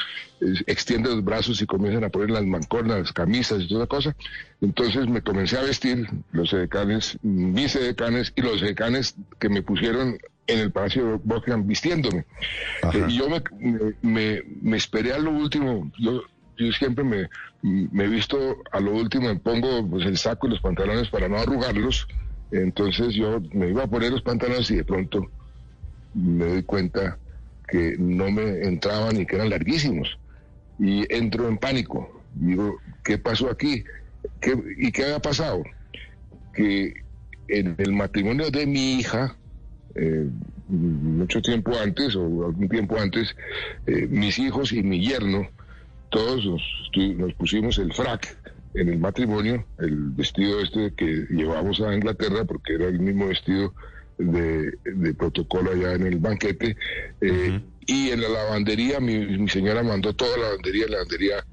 eh, 0.41 0.55
extiende 0.67 1.11
los 1.11 1.23
brazos 1.23 1.61
y 1.61 1.67
comienzan 1.67 2.05
a 2.05 2.09
poner 2.09 2.31
las 2.31 2.45
mancornas, 2.45 2.99
las 2.99 3.13
camisas 3.13 3.63
y 3.63 3.69
toda 3.69 3.87
cosa, 3.87 4.17
entonces 4.61 5.07
me 5.07 5.23
comencé 5.23 5.59
a 5.59 5.63
vestir 5.63 6.09
los 6.33 6.53
edecanes, 6.53 7.19
mis 7.23 7.77
edecanes 7.77 8.33
y 8.35 8.43
los 8.43 8.63
edecanes 8.63 9.15
que 9.39 9.49
me 9.49 9.63
pusieron 9.63 10.19
en 10.49 10.59
el 10.61 10.73
Palacio 10.73 11.07
de 11.07 11.21
Buckingham 11.23 11.67
vistiéndome. 11.67 12.25
Eh, 12.95 13.05
y 13.09 13.19
yo 13.19 13.29
me, 13.29 13.43
me, 14.03 14.43
me- 14.63 14.77
esperé 14.77 15.13
a 15.13 15.19
lo 15.19 15.31
último. 15.31 15.91
Yo, 15.99 16.23
yo 16.57 16.73
siempre 16.73 17.05
me, 17.05 17.29
me 17.63 18.05
he 18.05 18.09
visto 18.09 18.57
a 18.73 18.81
lo 18.81 18.93
último, 18.95 19.29
me 19.29 19.37
pongo 19.39 19.89
pues, 19.89 20.07
el 20.07 20.17
saco 20.19 20.47
y 20.47 20.51
los 20.51 20.61
pantalones 20.61 21.09
para 21.11 21.29
no 21.29 21.37
arrugarlos. 21.39 22.07
Entonces 22.51 23.15
yo 23.15 23.41
me 23.53 23.69
iba 23.69 23.85
a 23.85 23.87
poner 23.91 24.11
los 24.11 24.23
pantalones 24.23 24.71
y 24.71 24.77
de 24.77 24.85
pronto 24.85 25.31
me 26.15 26.47
doy 26.47 26.63
cuenta 26.63 27.19
que 27.69 27.97
no 27.99 28.31
me 28.31 28.67
entraban 28.67 29.21
y 29.21 29.27
que 29.27 29.37
eran 29.37 29.51
larguísimos. 29.51 30.19
Y 30.79 31.05
entro 31.15 31.47
en 31.49 31.59
pánico. 31.59 32.25
Digo, 32.33 32.79
¿qué 33.05 33.19
pasó 33.19 33.51
aquí? 33.51 33.85
¿Qué- 34.41 34.57
¿Y 34.79 34.91
qué 34.93 35.05
había 35.05 35.19
pasado? 35.21 35.63
Que 36.55 36.95
en 37.49 37.75
el 37.79 37.93
matrimonio 37.93 38.51
de 38.51 38.67
mi 38.67 38.95
hija, 38.95 39.38
eh, 39.99 40.29
mucho 40.69 41.41
tiempo 41.43 41.73
antes 41.83 42.15
o 42.17 42.47
algún 42.47 42.69
tiempo 42.69 42.99
antes, 42.99 43.35
eh, 43.87 44.07
mis 44.09 44.39
hijos 44.39 44.73
y 44.73 44.83
mi 44.83 45.05
yerno, 45.05 45.49
todos 46.11 46.45
nos, 46.45 46.63
nos, 47.17 47.35
pusimos 47.35 47.79
el 47.79 47.93
frac 47.93 48.37
en 48.75 48.89
el 48.89 48.99
matrimonio, 48.99 49.65
el 49.79 50.11
vestido 50.11 50.61
este 50.61 50.93
que 50.95 51.27
llevamos 51.31 51.81
a 51.81 51.95
Inglaterra, 51.95 52.45
porque 52.45 52.75
era 52.75 52.87
el 52.87 53.01
mismo 53.01 53.29
vestido 53.29 53.75
de, 54.19 54.73
protocolo 55.17 55.73
allá 55.73 55.95
en 55.95 56.07
el 56.07 56.19
banquete. 56.19 56.77
Eh, 57.21 57.61
y 57.87 58.11
en 58.11 58.21
la 58.21 58.29
lavandería, 58.29 59.01
mi, 59.01 59.19
mi, 59.19 59.49
señora 59.49 59.83
mandó 59.83 60.15
toda 60.15 60.37
la 60.37 60.45
lavandería, 60.45 60.87
la 60.87 60.93
lavandería 60.93 61.45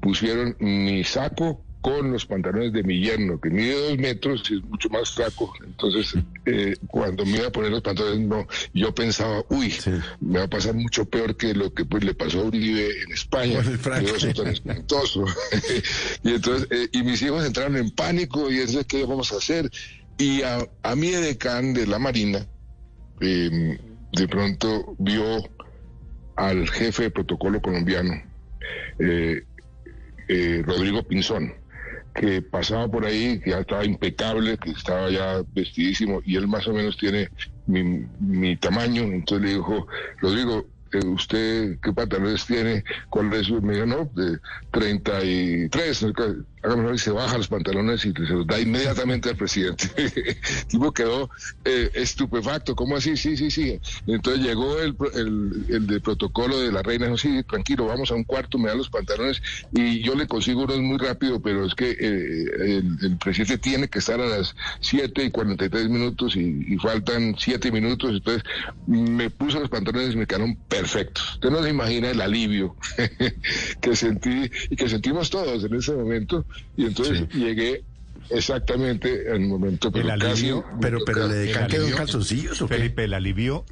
pusieron 0.00 0.56
mi 0.60 1.02
saco 1.04 1.65
con 1.86 2.10
los 2.10 2.26
pantalones 2.26 2.72
de 2.72 2.82
mi 2.82 3.00
yerno, 3.00 3.40
que 3.40 3.48
mide 3.48 3.74
dos 3.74 3.96
metros 3.96 4.42
y 4.50 4.56
es 4.56 4.64
mucho 4.64 4.88
más 4.88 5.12
flaco. 5.12 5.54
Entonces, 5.64 6.16
eh, 6.46 6.74
cuando 6.88 7.24
me 7.24 7.36
iba 7.36 7.46
a 7.46 7.52
poner 7.52 7.70
los 7.70 7.80
pantalones, 7.80 8.26
no, 8.26 8.44
yo 8.74 8.92
pensaba, 8.92 9.44
uy, 9.50 9.72
me 10.18 10.40
va 10.40 10.46
a 10.46 10.50
pasar 10.50 10.74
mucho 10.74 11.04
peor 11.04 11.36
que 11.36 11.54
lo 11.54 11.72
que 11.72 11.84
pues 11.84 12.02
le 12.02 12.12
pasó 12.12 12.40
a 12.40 12.42
Uribe 12.42 12.90
en 13.02 13.12
España. 13.12 13.60
y 16.24 16.30
entonces, 16.30 16.66
eh, 16.72 16.88
y 16.90 17.04
mis 17.04 17.22
hijos 17.22 17.46
entraron 17.46 17.76
en 17.76 17.92
pánico 17.92 18.50
y 18.50 18.58
entonces, 18.58 18.86
¿qué 18.86 19.04
vamos 19.04 19.32
a 19.32 19.36
hacer? 19.36 19.70
Y 20.18 20.42
a, 20.42 20.66
a 20.82 20.96
mi 20.96 21.10
edecán 21.10 21.72
de 21.72 21.86
la 21.86 22.00
Marina, 22.00 22.44
em, 23.20 23.78
de 24.12 24.26
pronto 24.26 24.96
vio 24.98 25.48
al 26.34 26.68
jefe 26.68 27.04
de 27.04 27.10
protocolo 27.10 27.62
colombiano, 27.62 28.20
eh, 28.98 29.44
Rodrigo 30.66 31.04
Pinzón 31.04 31.54
que 32.16 32.42
pasaba 32.42 32.88
por 32.88 33.04
ahí, 33.04 33.38
que 33.40 33.50
ya 33.50 33.60
estaba 33.60 33.84
impecable, 33.84 34.56
que 34.58 34.70
estaba 34.70 35.10
ya 35.10 35.42
vestidísimo, 35.54 36.22
y 36.24 36.36
él 36.36 36.48
más 36.48 36.66
o 36.66 36.72
menos 36.72 36.96
tiene 36.96 37.28
mi, 37.66 38.06
mi 38.18 38.56
tamaño, 38.56 39.02
entonces 39.02 39.46
le 39.46 39.54
dijo, 39.56 39.86
Rodrigo, 40.20 40.66
¿usted 41.04 41.78
qué 41.82 41.92
pantalones 41.92 42.46
tiene? 42.46 42.84
¿Cuál 43.10 43.32
es 43.34 43.46
su? 43.46 43.60
Me 43.60 43.74
dijo, 43.74 43.86
no, 43.86 44.10
de 44.14 44.38
33. 44.72 46.06
Y 46.94 46.98
se 46.98 47.12
baja 47.12 47.38
los 47.38 47.46
pantalones 47.46 48.04
y 48.04 48.12
se 48.12 48.32
los 48.32 48.46
da 48.46 48.58
inmediatamente 48.58 49.28
al 49.28 49.36
presidente. 49.36 49.88
el 49.96 50.36
tipo 50.68 50.92
quedó 50.92 51.30
eh, 51.64 51.90
estupefacto. 51.94 52.74
¿Cómo 52.74 52.96
así? 52.96 53.16
Sí, 53.16 53.36
sí, 53.36 53.50
sí. 53.50 53.78
Entonces 54.06 54.44
llegó 54.44 54.80
el, 54.80 54.96
el, 55.14 55.86
de 55.86 56.00
protocolo 56.00 56.58
de 56.58 56.72
la 56.72 56.82
reina. 56.82 57.06
Dijo, 57.06 57.18
sí, 57.18 57.42
tranquilo, 57.44 57.86
vamos 57.86 58.10
a 58.10 58.14
un 58.14 58.24
cuarto, 58.24 58.58
me 58.58 58.68
da 58.68 58.74
los 58.74 58.90
pantalones 58.90 59.40
y 59.72 60.02
yo 60.02 60.16
le 60.16 60.26
consigo 60.26 60.64
unos 60.64 60.80
muy 60.80 60.98
rápido, 60.98 61.40
pero 61.40 61.64
es 61.64 61.74
que 61.74 61.90
eh, 61.90 62.82
el, 63.00 63.16
presidente 63.18 63.58
tiene 63.58 63.88
que 63.88 64.00
estar 64.00 64.20
a 64.20 64.26
las 64.26 64.56
7 64.80 65.24
y 65.24 65.30
43 65.30 65.88
minutos 65.88 66.34
y, 66.34 66.74
y 66.74 66.76
faltan 66.78 67.36
7 67.38 67.70
minutos. 67.70 68.10
Entonces 68.10 68.42
me 68.86 69.30
puso 69.30 69.60
los 69.60 69.68
pantalones 69.68 70.14
y 70.14 70.16
me 70.16 70.26
quedaron 70.26 70.56
perfecto. 70.68 71.20
Usted 71.34 71.50
no 71.50 71.62
se 71.62 71.70
imagina 71.70 72.10
el 72.10 72.20
alivio 72.20 72.76
que 73.80 73.94
sentí 73.94 74.50
y 74.70 74.76
que 74.76 74.88
sentimos 74.88 75.30
todos 75.30 75.64
en 75.64 75.74
ese 75.74 75.92
momento. 75.92 76.44
Y 76.76 76.86
entonces 76.86 77.28
llegué 77.30 77.84
exactamente 78.30 79.28
en 79.28 79.42
el 79.42 79.48
momento 79.48 79.92
pero 79.92 80.12
el 80.12 80.22
alivio, 80.22 80.64
pero 80.80 80.98
pero 81.04 81.28
le 81.28 81.52
quedó 81.68 81.94
calzoncillos 81.94 82.58
Felipe 82.66 83.04
el 83.04 83.14
alivio 83.14 83.64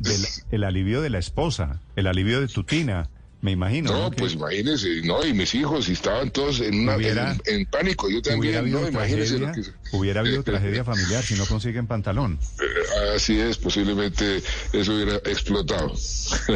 el 0.53 0.63
alivio 0.63 1.03
de 1.03 1.11
la 1.11 1.19
esposa 1.19 1.81
el 1.97 2.07
alivio 2.07 2.41
de 2.41 2.47
tu 2.47 2.63
tina 2.63 3.11
me 3.45 3.51
imagino. 3.51 3.93
No, 3.93 4.11
pues 4.11 4.33
imagínese, 4.33 5.03
no, 5.03 5.23
y 5.23 5.35
mis 5.35 5.55
hijos, 5.55 5.91
y 5.91 5.93
estaban 5.93 6.31
todos 6.31 6.61
en, 6.61 6.89
una, 6.89 6.97
en, 7.45 7.67
pánico, 7.67 8.09
yo 8.09 8.23
también, 8.23 8.73
no, 8.73 8.89
imagínese 8.89 9.39
lo 9.39 9.53
que... 9.53 9.61
Hubiera 9.93 10.21
habido 10.21 10.43
tragedia 10.45 10.83
familiar 10.83 11.23
si 11.23 11.35
no 11.35 11.45
consiguen 11.45 11.87
pantalón. 11.87 12.39
Eh, 12.59 13.17
así 13.17 13.39
es, 13.39 13.59
posiblemente 13.59 14.43
eso 14.73 14.95
hubiera 14.95 15.17
explotado. 15.17 15.93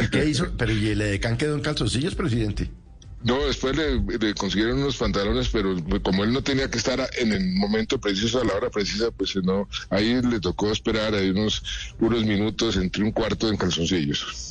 ¿Y 0.01 0.07
qué 0.09 0.25
hizo? 0.25 0.51
Pero 0.57 0.73
¿y 0.73 0.89
el 0.89 1.01
edecán 1.01 1.37
quedó 1.37 1.53
en 1.53 1.61
calzoncillos, 1.61 2.15
presidente? 2.15 2.71
No, 3.23 3.45
después 3.45 3.75
le, 3.75 4.33
consiguieron 4.33 4.79
unos 4.79 4.95
pantalones, 4.95 5.49
pero 5.49 5.75
como 6.01 6.23
él 6.23 6.31
no 6.31 6.41
tenía 6.41 6.69
que 6.71 6.77
estar 6.77 7.09
en 7.17 7.33
el 7.33 7.51
momento 7.53 7.99
preciso, 7.99 8.41
a 8.41 8.45
la 8.45 8.53
hora 8.53 8.69
precisa, 8.69 9.11
pues 9.11 9.35
no, 9.43 9.67
ahí 9.89 10.21
le 10.21 10.39
tocó 10.39 10.71
esperar 10.71 11.13
ahí 11.13 11.29
unos, 11.29 11.93
unos 11.99 12.23
minutos 12.23 12.77
entre 12.77 13.03
un 13.03 13.11
cuarto 13.11 13.49
en 13.49 13.57
calzoncillos. 13.57 14.47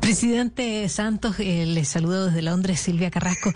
Presidente 0.00 0.88
Santos, 0.88 1.36
eh, 1.40 1.66
le 1.66 1.84
saludo 1.84 2.26
desde 2.26 2.42
Londres, 2.42 2.80
Silvia 2.80 3.10
Carrasco. 3.10 3.52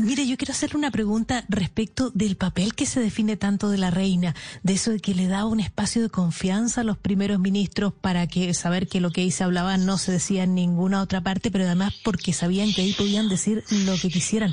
Mire, 0.00 0.26
yo 0.26 0.36
quiero 0.36 0.52
hacerle 0.52 0.78
una 0.78 0.90
pregunta 0.90 1.44
respecto 1.48 2.10
del 2.10 2.36
papel 2.36 2.74
que 2.74 2.86
se 2.86 3.00
define 3.00 3.36
tanto 3.36 3.68
de 3.68 3.78
la 3.78 3.90
reina, 3.90 4.34
de 4.62 4.74
eso 4.74 4.92
de 4.92 5.00
que 5.00 5.14
le 5.14 5.26
da 5.26 5.44
un 5.44 5.60
espacio 5.60 6.02
de 6.02 6.08
confianza 6.08 6.82
a 6.82 6.84
los 6.84 6.98
primeros 6.98 7.40
ministros 7.40 7.92
para 7.92 8.26
que 8.26 8.54
saber 8.54 8.86
que 8.86 9.00
lo 9.00 9.10
que 9.10 9.22
ahí 9.22 9.30
se 9.30 9.42
hablaba 9.44 9.76
no 9.76 9.98
se 9.98 10.12
decía 10.12 10.44
en 10.44 10.54
ninguna 10.54 11.02
otra 11.02 11.20
parte, 11.20 11.50
pero 11.50 11.64
además 11.64 11.94
porque 12.04 12.32
sabían 12.32 12.72
que 12.72 12.82
ahí 12.82 12.92
podían 12.92 13.28
decir 13.28 13.64
lo 13.70 13.96
que 13.96 14.08
quisieran. 14.08 14.52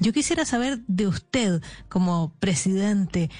Yo 0.00 0.12
quisiera 0.12 0.44
saber 0.44 0.80
de 0.86 1.06
usted 1.06 1.62
como 1.88 2.34
presidente, 2.38 3.30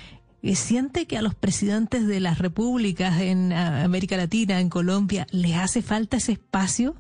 ¿Siente 0.57 1.07
que 1.07 1.17
a 1.17 1.23
los 1.23 1.35
presidentes 1.35 2.07
de 2.07 2.21
las 2.21 2.39
repúblicas 2.39 3.19
en 3.23 3.51
América 3.55 4.19
Latina, 4.19 4.61
en 4.61 4.69
Colombia, 4.69 5.27
les 5.31 5.57
hace 5.57 5.81
falta 5.81 6.19
ese 6.19 6.33
espacio? 6.33 6.95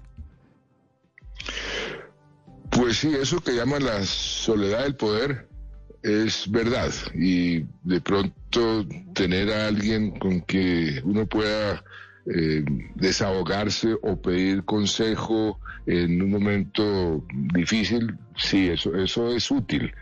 Pues 2.74 2.98
sí, 2.98 3.14
eso 3.14 3.40
que 3.40 3.54
llaman 3.54 3.84
la 3.84 4.02
soledad 4.02 4.82
del 4.82 4.96
poder 4.96 5.46
es 6.02 6.50
verdad. 6.50 6.90
Y 7.14 7.60
de 7.84 8.00
pronto 8.00 8.84
tener 9.14 9.50
a 9.52 9.68
alguien 9.68 10.18
con 10.18 10.40
que 10.42 11.00
uno 11.04 11.24
pueda 11.26 11.84
eh, 12.26 12.64
desahogarse 12.96 13.94
o 14.02 14.20
pedir 14.20 14.64
consejo 14.64 15.60
en 15.86 16.20
un 16.20 16.30
momento 16.30 17.24
difícil, 17.54 18.16
sí, 18.36 18.68
eso, 18.68 18.94
eso 18.96 19.34
es 19.34 19.50
útil. 19.52 19.94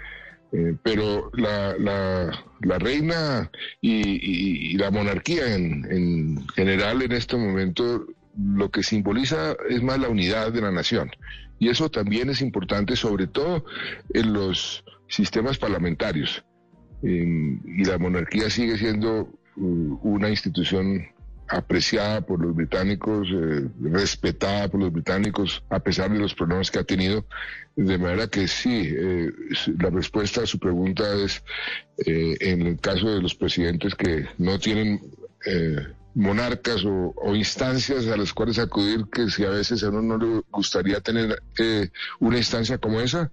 Eh, 0.52 0.74
pero 0.82 1.30
la, 1.34 1.76
la, 1.78 2.78
reina 2.78 3.50
y, 3.80 4.76
la 4.78 4.90
monarquía 4.90 5.54
en, 5.54 5.86
en, 5.90 6.48
general 6.48 7.02
en 7.02 7.12
este 7.12 7.36
momento 7.36 8.06
lo 8.36 8.70
que 8.70 8.82
simboliza 8.82 9.56
es 9.68 9.82
más 9.82 9.98
la 9.98 10.08
unidad 10.08 10.52
de 10.52 10.62
la 10.62 10.70
nación. 10.70 11.10
Y 11.62 11.68
eso 11.68 11.88
también 11.88 12.28
es 12.28 12.42
importante, 12.42 12.96
sobre 12.96 13.28
todo 13.28 13.64
en 14.12 14.32
los 14.32 14.82
sistemas 15.08 15.58
parlamentarios. 15.58 16.44
y 17.00 17.84
la 17.84 17.98
monarquía 17.98 18.50
sigue 18.50 18.76
siendo 18.76 19.28
uh, 19.56 19.98
una 20.02 20.28
institución 20.28 21.06
apreciada 21.46 22.20
por 22.22 22.40
los 22.40 22.52
británicos, 22.56 23.28
eh, 23.32 23.68
respetada 23.80 24.66
por 24.68 24.80
los 24.80 24.92
británicos, 24.92 25.62
a 25.70 25.78
pesar 25.78 26.10
de 26.10 26.18
los 26.18 26.34
problemas 26.34 26.68
que 26.72 26.80
ha 26.80 26.84
tenido. 26.84 27.26
De 27.76 27.96
manera 27.96 28.26
que 28.26 28.48
sí, 28.48 28.88
eh, 28.88 29.30
la 29.78 29.90
respuesta 29.90 30.42
a 30.42 30.46
su 30.46 30.58
pregunta 30.58 31.04
es, 31.14 31.44
eh, 32.04 32.38
en 32.40 32.62
el 32.62 32.80
caso 32.80 33.08
de 33.08 33.22
los 33.22 33.36
presidentes 33.36 33.94
que 33.94 34.26
no 34.36 34.58
tienen 34.58 35.00
monarcas 36.14 36.84
o, 36.84 37.34
instancias 37.34 38.06
a 38.06 38.16
las 38.16 38.32
cuales 38.32 38.58
acudir, 38.58 39.06
que 39.12 39.30
si 39.30 39.44
a 39.44 39.50
veces 39.50 39.82
a 39.82 39.88
uno 39.88 40.02
no 40.02 40.18
le 40.18 40.42
gustaría 40.50 41.00
tener 41.00 41.42
una 42.20 42.36
instancia 42.36 42.78
como 42.78 43.00
esa, 43.00 43.30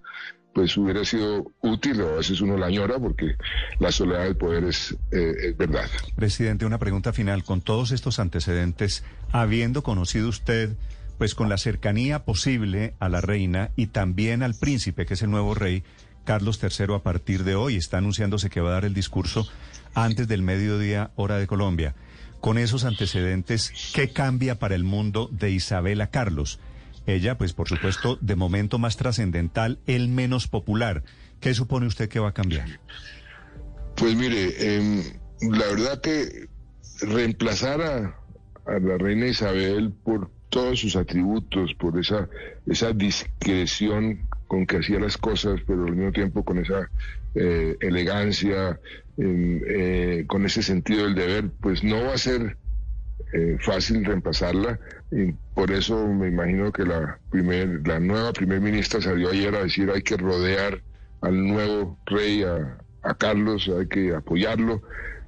pues 0.52 0.76
hubiera 0.76 1.04
sido 1.04 1.52
útil, 1.60 2.00
o 2.00 2.08
a 2.08 2.16
veces 2.16 2.40
uno 2.40 2.56
la 2.56 2.66
añora 2.66 2.98
porque 2.98 3.36
la 3.78 3.92
soledad 3.92 4.24
del 4.24 4.36
poder 4.36 4.64
es, 4.64 4.96
eh, 5.12 5.54
verdad. 5.56 5.88
Presidente, 6.16 6.66
una 6.66 6.78
pregunta 6.78 7.12
final. 7.12 7.44
Con 7.44 7.60
todos 7.60 7.92
estos 7.92 8.18
antecedentes, 8.18 9.04
habiendo 9.30 9.82
conocido 9.82 10.28
usted, 10.28 10.76
pues 11.18 11.34
con 11.34 11.48
la 11.48 11.58
cercanía 11.58 12.24
posible 12.24 12.94
a 12.98 13.08
la 13.08 13.20
reina 13.20 13.70
y 13.76 13.88
también 13.88 14.42
al 14.42 14.54
príncipe, 14.54 15.06
que 15.06 15.14
es 15.14 15.22
el 15.22 15.30
nuevo 15.30 15.54
rey, 15.54 15.84
Carlos 16.24 16.60
III, 16.62 16.94
a 16.94 17.02
partir 17.02 17.44
de 17.44 17.54
hoy, 17.54 17.76
está 17.76 17.98
anunciándose 17.98 18.50
que 18.50 18.60
va 18.60 18.70
a 18.70 18.74
dar 18.74 18.84
el 18.84 18.94
discurso 18.94 19.46
antes 19.94 20.28
del 20.28 20.42
mediodía, 20.42 21.10
hora 21.16 21.36
de 21.38 21.46
Colombia. 21.46 21.94
Con 22.40 22.56
esos 22.56 22.84
antecedentes, 22.84 23.72
¿qué 23.94 24.10
cambia 24.12 24.58
para 24.58 24.74
el 24.74 24.84
mundo 24.84 25.28
de 25.30 25.50
Isabela 25.50 26.10
Carlos? 26.10 26.58
Ella, 27.06 27.36
pues 27.36 27.52
por 27.52 27.68
supuesto, 27.68 28.18
de 28.20 28.34
momento 28.36 28.78
más 28.78 28.96
trascendental, 28.96 29.78
el 29.86 30.08
menos 30.08 30.48
popular. 30.48 31.02
¿Qué 31.40 31.54
supone 31.54 31.86
usted 31.86 32.08
que 32.08 32.18
va 32.18 32.28
a 32.28 32.34
cambiar? 32.34 32.80
Pues 33.96 34.14
mire, 34.16 34.76
em, 34.76 35.02
la 35.42 35.66
verdad 35.66 36.00
que 36.00 36.48
reemplazar 37.02 37.82
a, 37.82 38.16
la 38.66 38.98
reina 38.98 39.26
Isabel 39.26 39.92
por 39.92 40.30
todos 40.48 40.80
sus 40.80 40.96
atributos, 40.96 41.74
por 41.74 41.98
esa, 41.98 42.28
esa 42.66 42.92
discreción 42.92 44.28
con 44.50 44.66
que 44.66 44.78
hacía 44.78 44.98
las 44.98 45.16
cosas, 45.16 45.60
pero 45.64 45.84
al 45.84 45.94
mismo 45.94 46.10
tiempo 46.10 46.44
con 46.44 46.58
esa 46.58 46.90
eh, 47.36 47.76
elegancia, 47.78 48.80
eh, 49.16 50.24
con 50.26 50.44
ese 50.44 50.60
sentido 50.60 51.04
del 51.04 51.14
deber, 51.14 51.50
pues 51.60 51.84
no 51.84 52.02
va 52.02 52.14
a 52.14 52.18
ser 52.18 52.56
eh, 53.32 53.58
fácil 53.60 54.04
reemplazarla 54.04 54.80
y 55.12 55.30
por 55.54 55.70
eso 55.70 56.04
me 56.08 56.26
imagino 56.26 56.72
que 56.72 56.84
la, 56.84 57.20
la 57.84 58.00
nueva 58.00 58.32
primer 58.32 58.60
ministra 58.60 59.00
salió 59.00 59.30
ayer 59.30 59.54
a 59.54 59.62
decir 59.62 59.88
hay 59.88 60.02
que 60.02 60.16
rodear 60.16 60.82
al 61.20 61.46
nuevo 61.46 61.96
rey, 62.06 62.42
a, 62.42 62.76
a 63.04 63.14
Carlos, 63.14 63.70
hay 63.78 63.86
que 63.86 64.16
apoyarlo. 64.16 64.82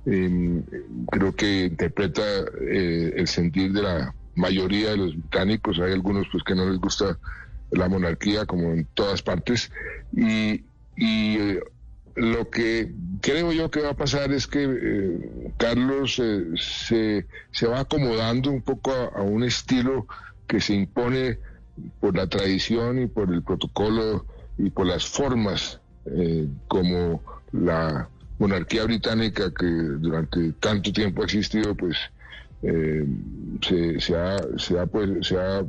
Em, 0.05 0.65
creo 1.13 1.33
que 1.37 1.67
interpreta 1.67 2.25
eh, 2.61 3.13
el 3.15 3.29
sentir 3.29 3.73
de 3.73 3.83
la 3.83 4.13
mayoría 4.35 4.91
de 4.91 4.97
los 4.97 5.13
británicos. 5.13 5.79
Hay 5.79 5.93
algunos 5.93 6.27
pues 6.33 6.43
que 6.43 6.57
no 6.57 6.69
les 6.69 6.81
gusta 6.81 7.17
la 7.73 7.89
monarquía, 7.89 8.47
como 8.47 8.73
en 8.73 8.87
todas 8.95 9.23
partes. 9.23 9.71
Y, 10.15 10.65
y 10.97 11.59
lo 12.15 12.51
que 12.51 12.93
creo 13.21 13.53
yo 13.53 13.71
que 13.71 13.81
va 13.81 13.91
a 13.91 13.97
pasar 13.97 14.33
es 14.33 14.47
que 14.47 14.65
eh, 14.65 15.53
Carlos 15.57 16.19
eh, 16.23 16.45
se, 16.57 17.27
se, 17.51 17.67
va 17.67 17.81
acomodando 17.81 18.51
un 18.51 18.63
poco 18.63 18.93
a, 18.93 19.23
un 19.23 19.45
estilo 19.45 20.07
que 20.47 20.61
se 20.61 20.75
impone 20.75 21.39
por 22.01 22.17
la 22.17 22.27
tradición 22.27 22.99
y 22.99 23.07
por 23.07 23.33
el 23.33 23.43
protocolo 23.43 24.27
y 24.59 24.71
por 24.71 24.87
las 24.87 25.07
formas 25.07 25.81
eh, 26.07 26.47
como 26.69 27.23
la 27.53 28.09
monarquía 28.39 28.85
británica 28.85 29.53
que 29.55 29.67
durante 29.67 30.53
tanto 30.55 30.93
tiempo 30.93 31.23
ha 31.23 31.25
existido 31.25 31.75
pues 31.75 31.97
se, 32.63 34.01
se, 34.01 34.17
ha, 34.17 34.37
se, 34.57 34.79
ha, 34.79 34.87
pues, 34.87 35.27
se 35.27 35.39
ha 35.39 35.65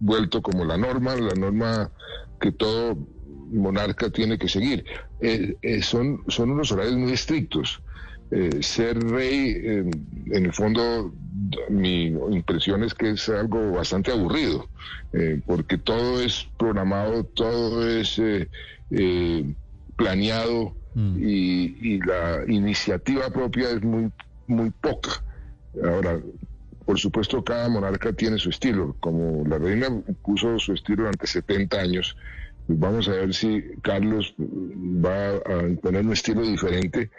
vuelto 0.00 0.40
como 0.40 0.64
la 0.64 0.78
norma, 0.78 1.14
la 1.16 1.34
norma 1.34 1.90
que 2.40 2.52
todo 2.52 2.96
monarca 3.50 4.10
tiene 4.10 4.38
que 4.38 4.48
seguir. 4.48 4.84
Eh, 5.20 5.56
eh, 5.62 5.82
son, 5.82 6.22
son 6.28 6.50
unos 6.50 6.72
horarios 6.72 6.96
muy 6.96 7.12
estrictos. 7.12 7.82
Eh, 8.30 8.62
ser 8.62 8.98
rey, 8.98 9.56
en 10.26 10.44
el 10.44 10.52
fondo, 10.52 11.14
mi 11.70 12.06
impresión 12.08 12.84
es 12.84 12.92
que 12.92 13.10
es 13.10 13.28
algo 13.30 13.72
bastante 13.72 14.12
aburrido, 14.12 14.68
porque 15.46 15.78
todo 15.78 16.20
es 16.20 16.46
programado, 16.58 17.24
todo 17.24 17.88
es 17.88 18.20
planeado 19.96 20.76
mm. 20.94 21.16
y, 21.18 21.76
y, 21.80 22.00
la 22.00 22.44
iniciativa 22.46 23.30
propia 23.30 23.70
es 23.70 23.82
muy, 23.82 24.12
muy 24.46 24.70
poca. 24.72 25.24
Ahora, 25.82 26.20
por 26.84 26.98
supuesto, 26.98 27.44
cada 27.44 27.68
monarca 27.68 28.12
tiene 28.12 28.38
su 28.38 28.50
estilo, 28.50 28.96
como 29.00 29.46
la 29.46 29.58
reina 29.58 29.88
puso 30.22 30.58
su 30.58 30.72
estilo 30.72 31.02
durante 31.04 31.26
70 31.26 31.78
años 31.78 32.16
Vamos 32.68 33.08
a 33.08 33.12
ver 33.12 33.32
si 33.32 33.64
Carlos 33.80 34.34
va 34.38 35.40
a 35.46 35.66
imponer 35.66 36.04
un 36.04 36.12
estilo 36.12 36.42
diferente, 36.42 37.10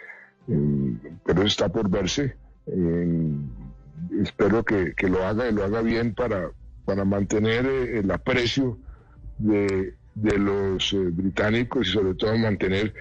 eh, 0.46 0.96
pero 1.24 1.42
está 1.42 1.68
por 1.68 1.90
verse. 1.90 2.36
Eh, 2.66 3.32
espero 4.22 4.64
que, 4.64 4.94
lo 5.08 5.26
haga 5.26 5.48
y 5.48 5.52
lo 5.52 5.64
haga 5.64 5.82
bien 5.82 6.14
para, 6.14 6.52
para 6.84 7.04
mantener 7.04 7.66
eh, 7.66 7.98
el 7.98 8.12
aprecio 8.12 8.78
de, 9.38 9.94
de 10.14 10.38
los 10.38 10.94
británicos 11.14 11.88
y 11.88 11.90
sobre 11.90 12.14
todo 12.14 12.38
mantener 12.38 12.94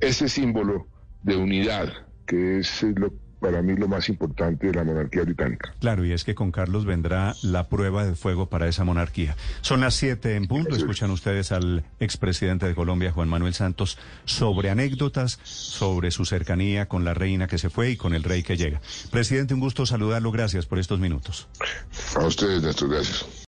ese 0.00 0.28
símbolo 0.28 0.88
de 1.22 1.36
unidad, 1.36 1.88
que 2.26 2.58
es 2.58 2.82
lo 2.82 3.12
para 3.42 3.60
mí 3.60 3.74
lo 3.74 3.88
más 3.88 4.08
importante 4.08 4.68
de 4.68 4.72
la 4.72 4.84
monarquía 4.84 5.22
británica. 5.22 5.74
Claro, 5.80 6.06
y 6.06 6.12
es 6.12 6.22
que 6.24 6.34
con 6.34 6.52
Carlos 6.52 6.86
vendrá 6.86 7.34
la 7.42 7.68
prueba 7.68 8.06
de 8.06 8.14
fuego 8.14 8.46
para 8.46 8.68
esa 8.68 8.84
monarquía. 8.84 9.36
Son 9.60 9.80
las 9.80 9.94
siete 9.94 10.36
en 10.36 10.46
punto. 10.46 10.76
Escuchan 10.76 11.10
ustedes 11.10 11.50
al 11.50 11.84
expresidente 11.98 12.66
de 12.66 12.74
Colombia, 12.74 13.10
Juan 13.10 13.28
Manuel 13.28 13.52
Santos, 13.52 13.98
sobre 14.24 14.70
anécdotas, 14.70 15.40
sobre 15.42 16.12
su 16.12 16.24
cercanía 16.24 16.86
con 16.86 17.04
la 17.04 17.14
reina 17.14 17.48
que 17.48 17.58
se 17.58 17.68
fue 17.68 17.90
y 17.90 17.96
con 17.96 18.14
el 18.14 18.22
rey 18.22 18.44
que 18.44 18.56
llega. 18.56 18.80
Presidente, 19.10 19.54
un 19.54 19.60
gusto 19.60 19.84
saludarlo. 19.84 20.30
Gracias 20.30 20.64
por 20.64 20.78
estos 20.78 21.00
minutos. 21.00 21.48
A 22.14 22.24
ustedes, 22.24 22.62
Néstor, 22.62 22.90
gracias. 22.90 23.41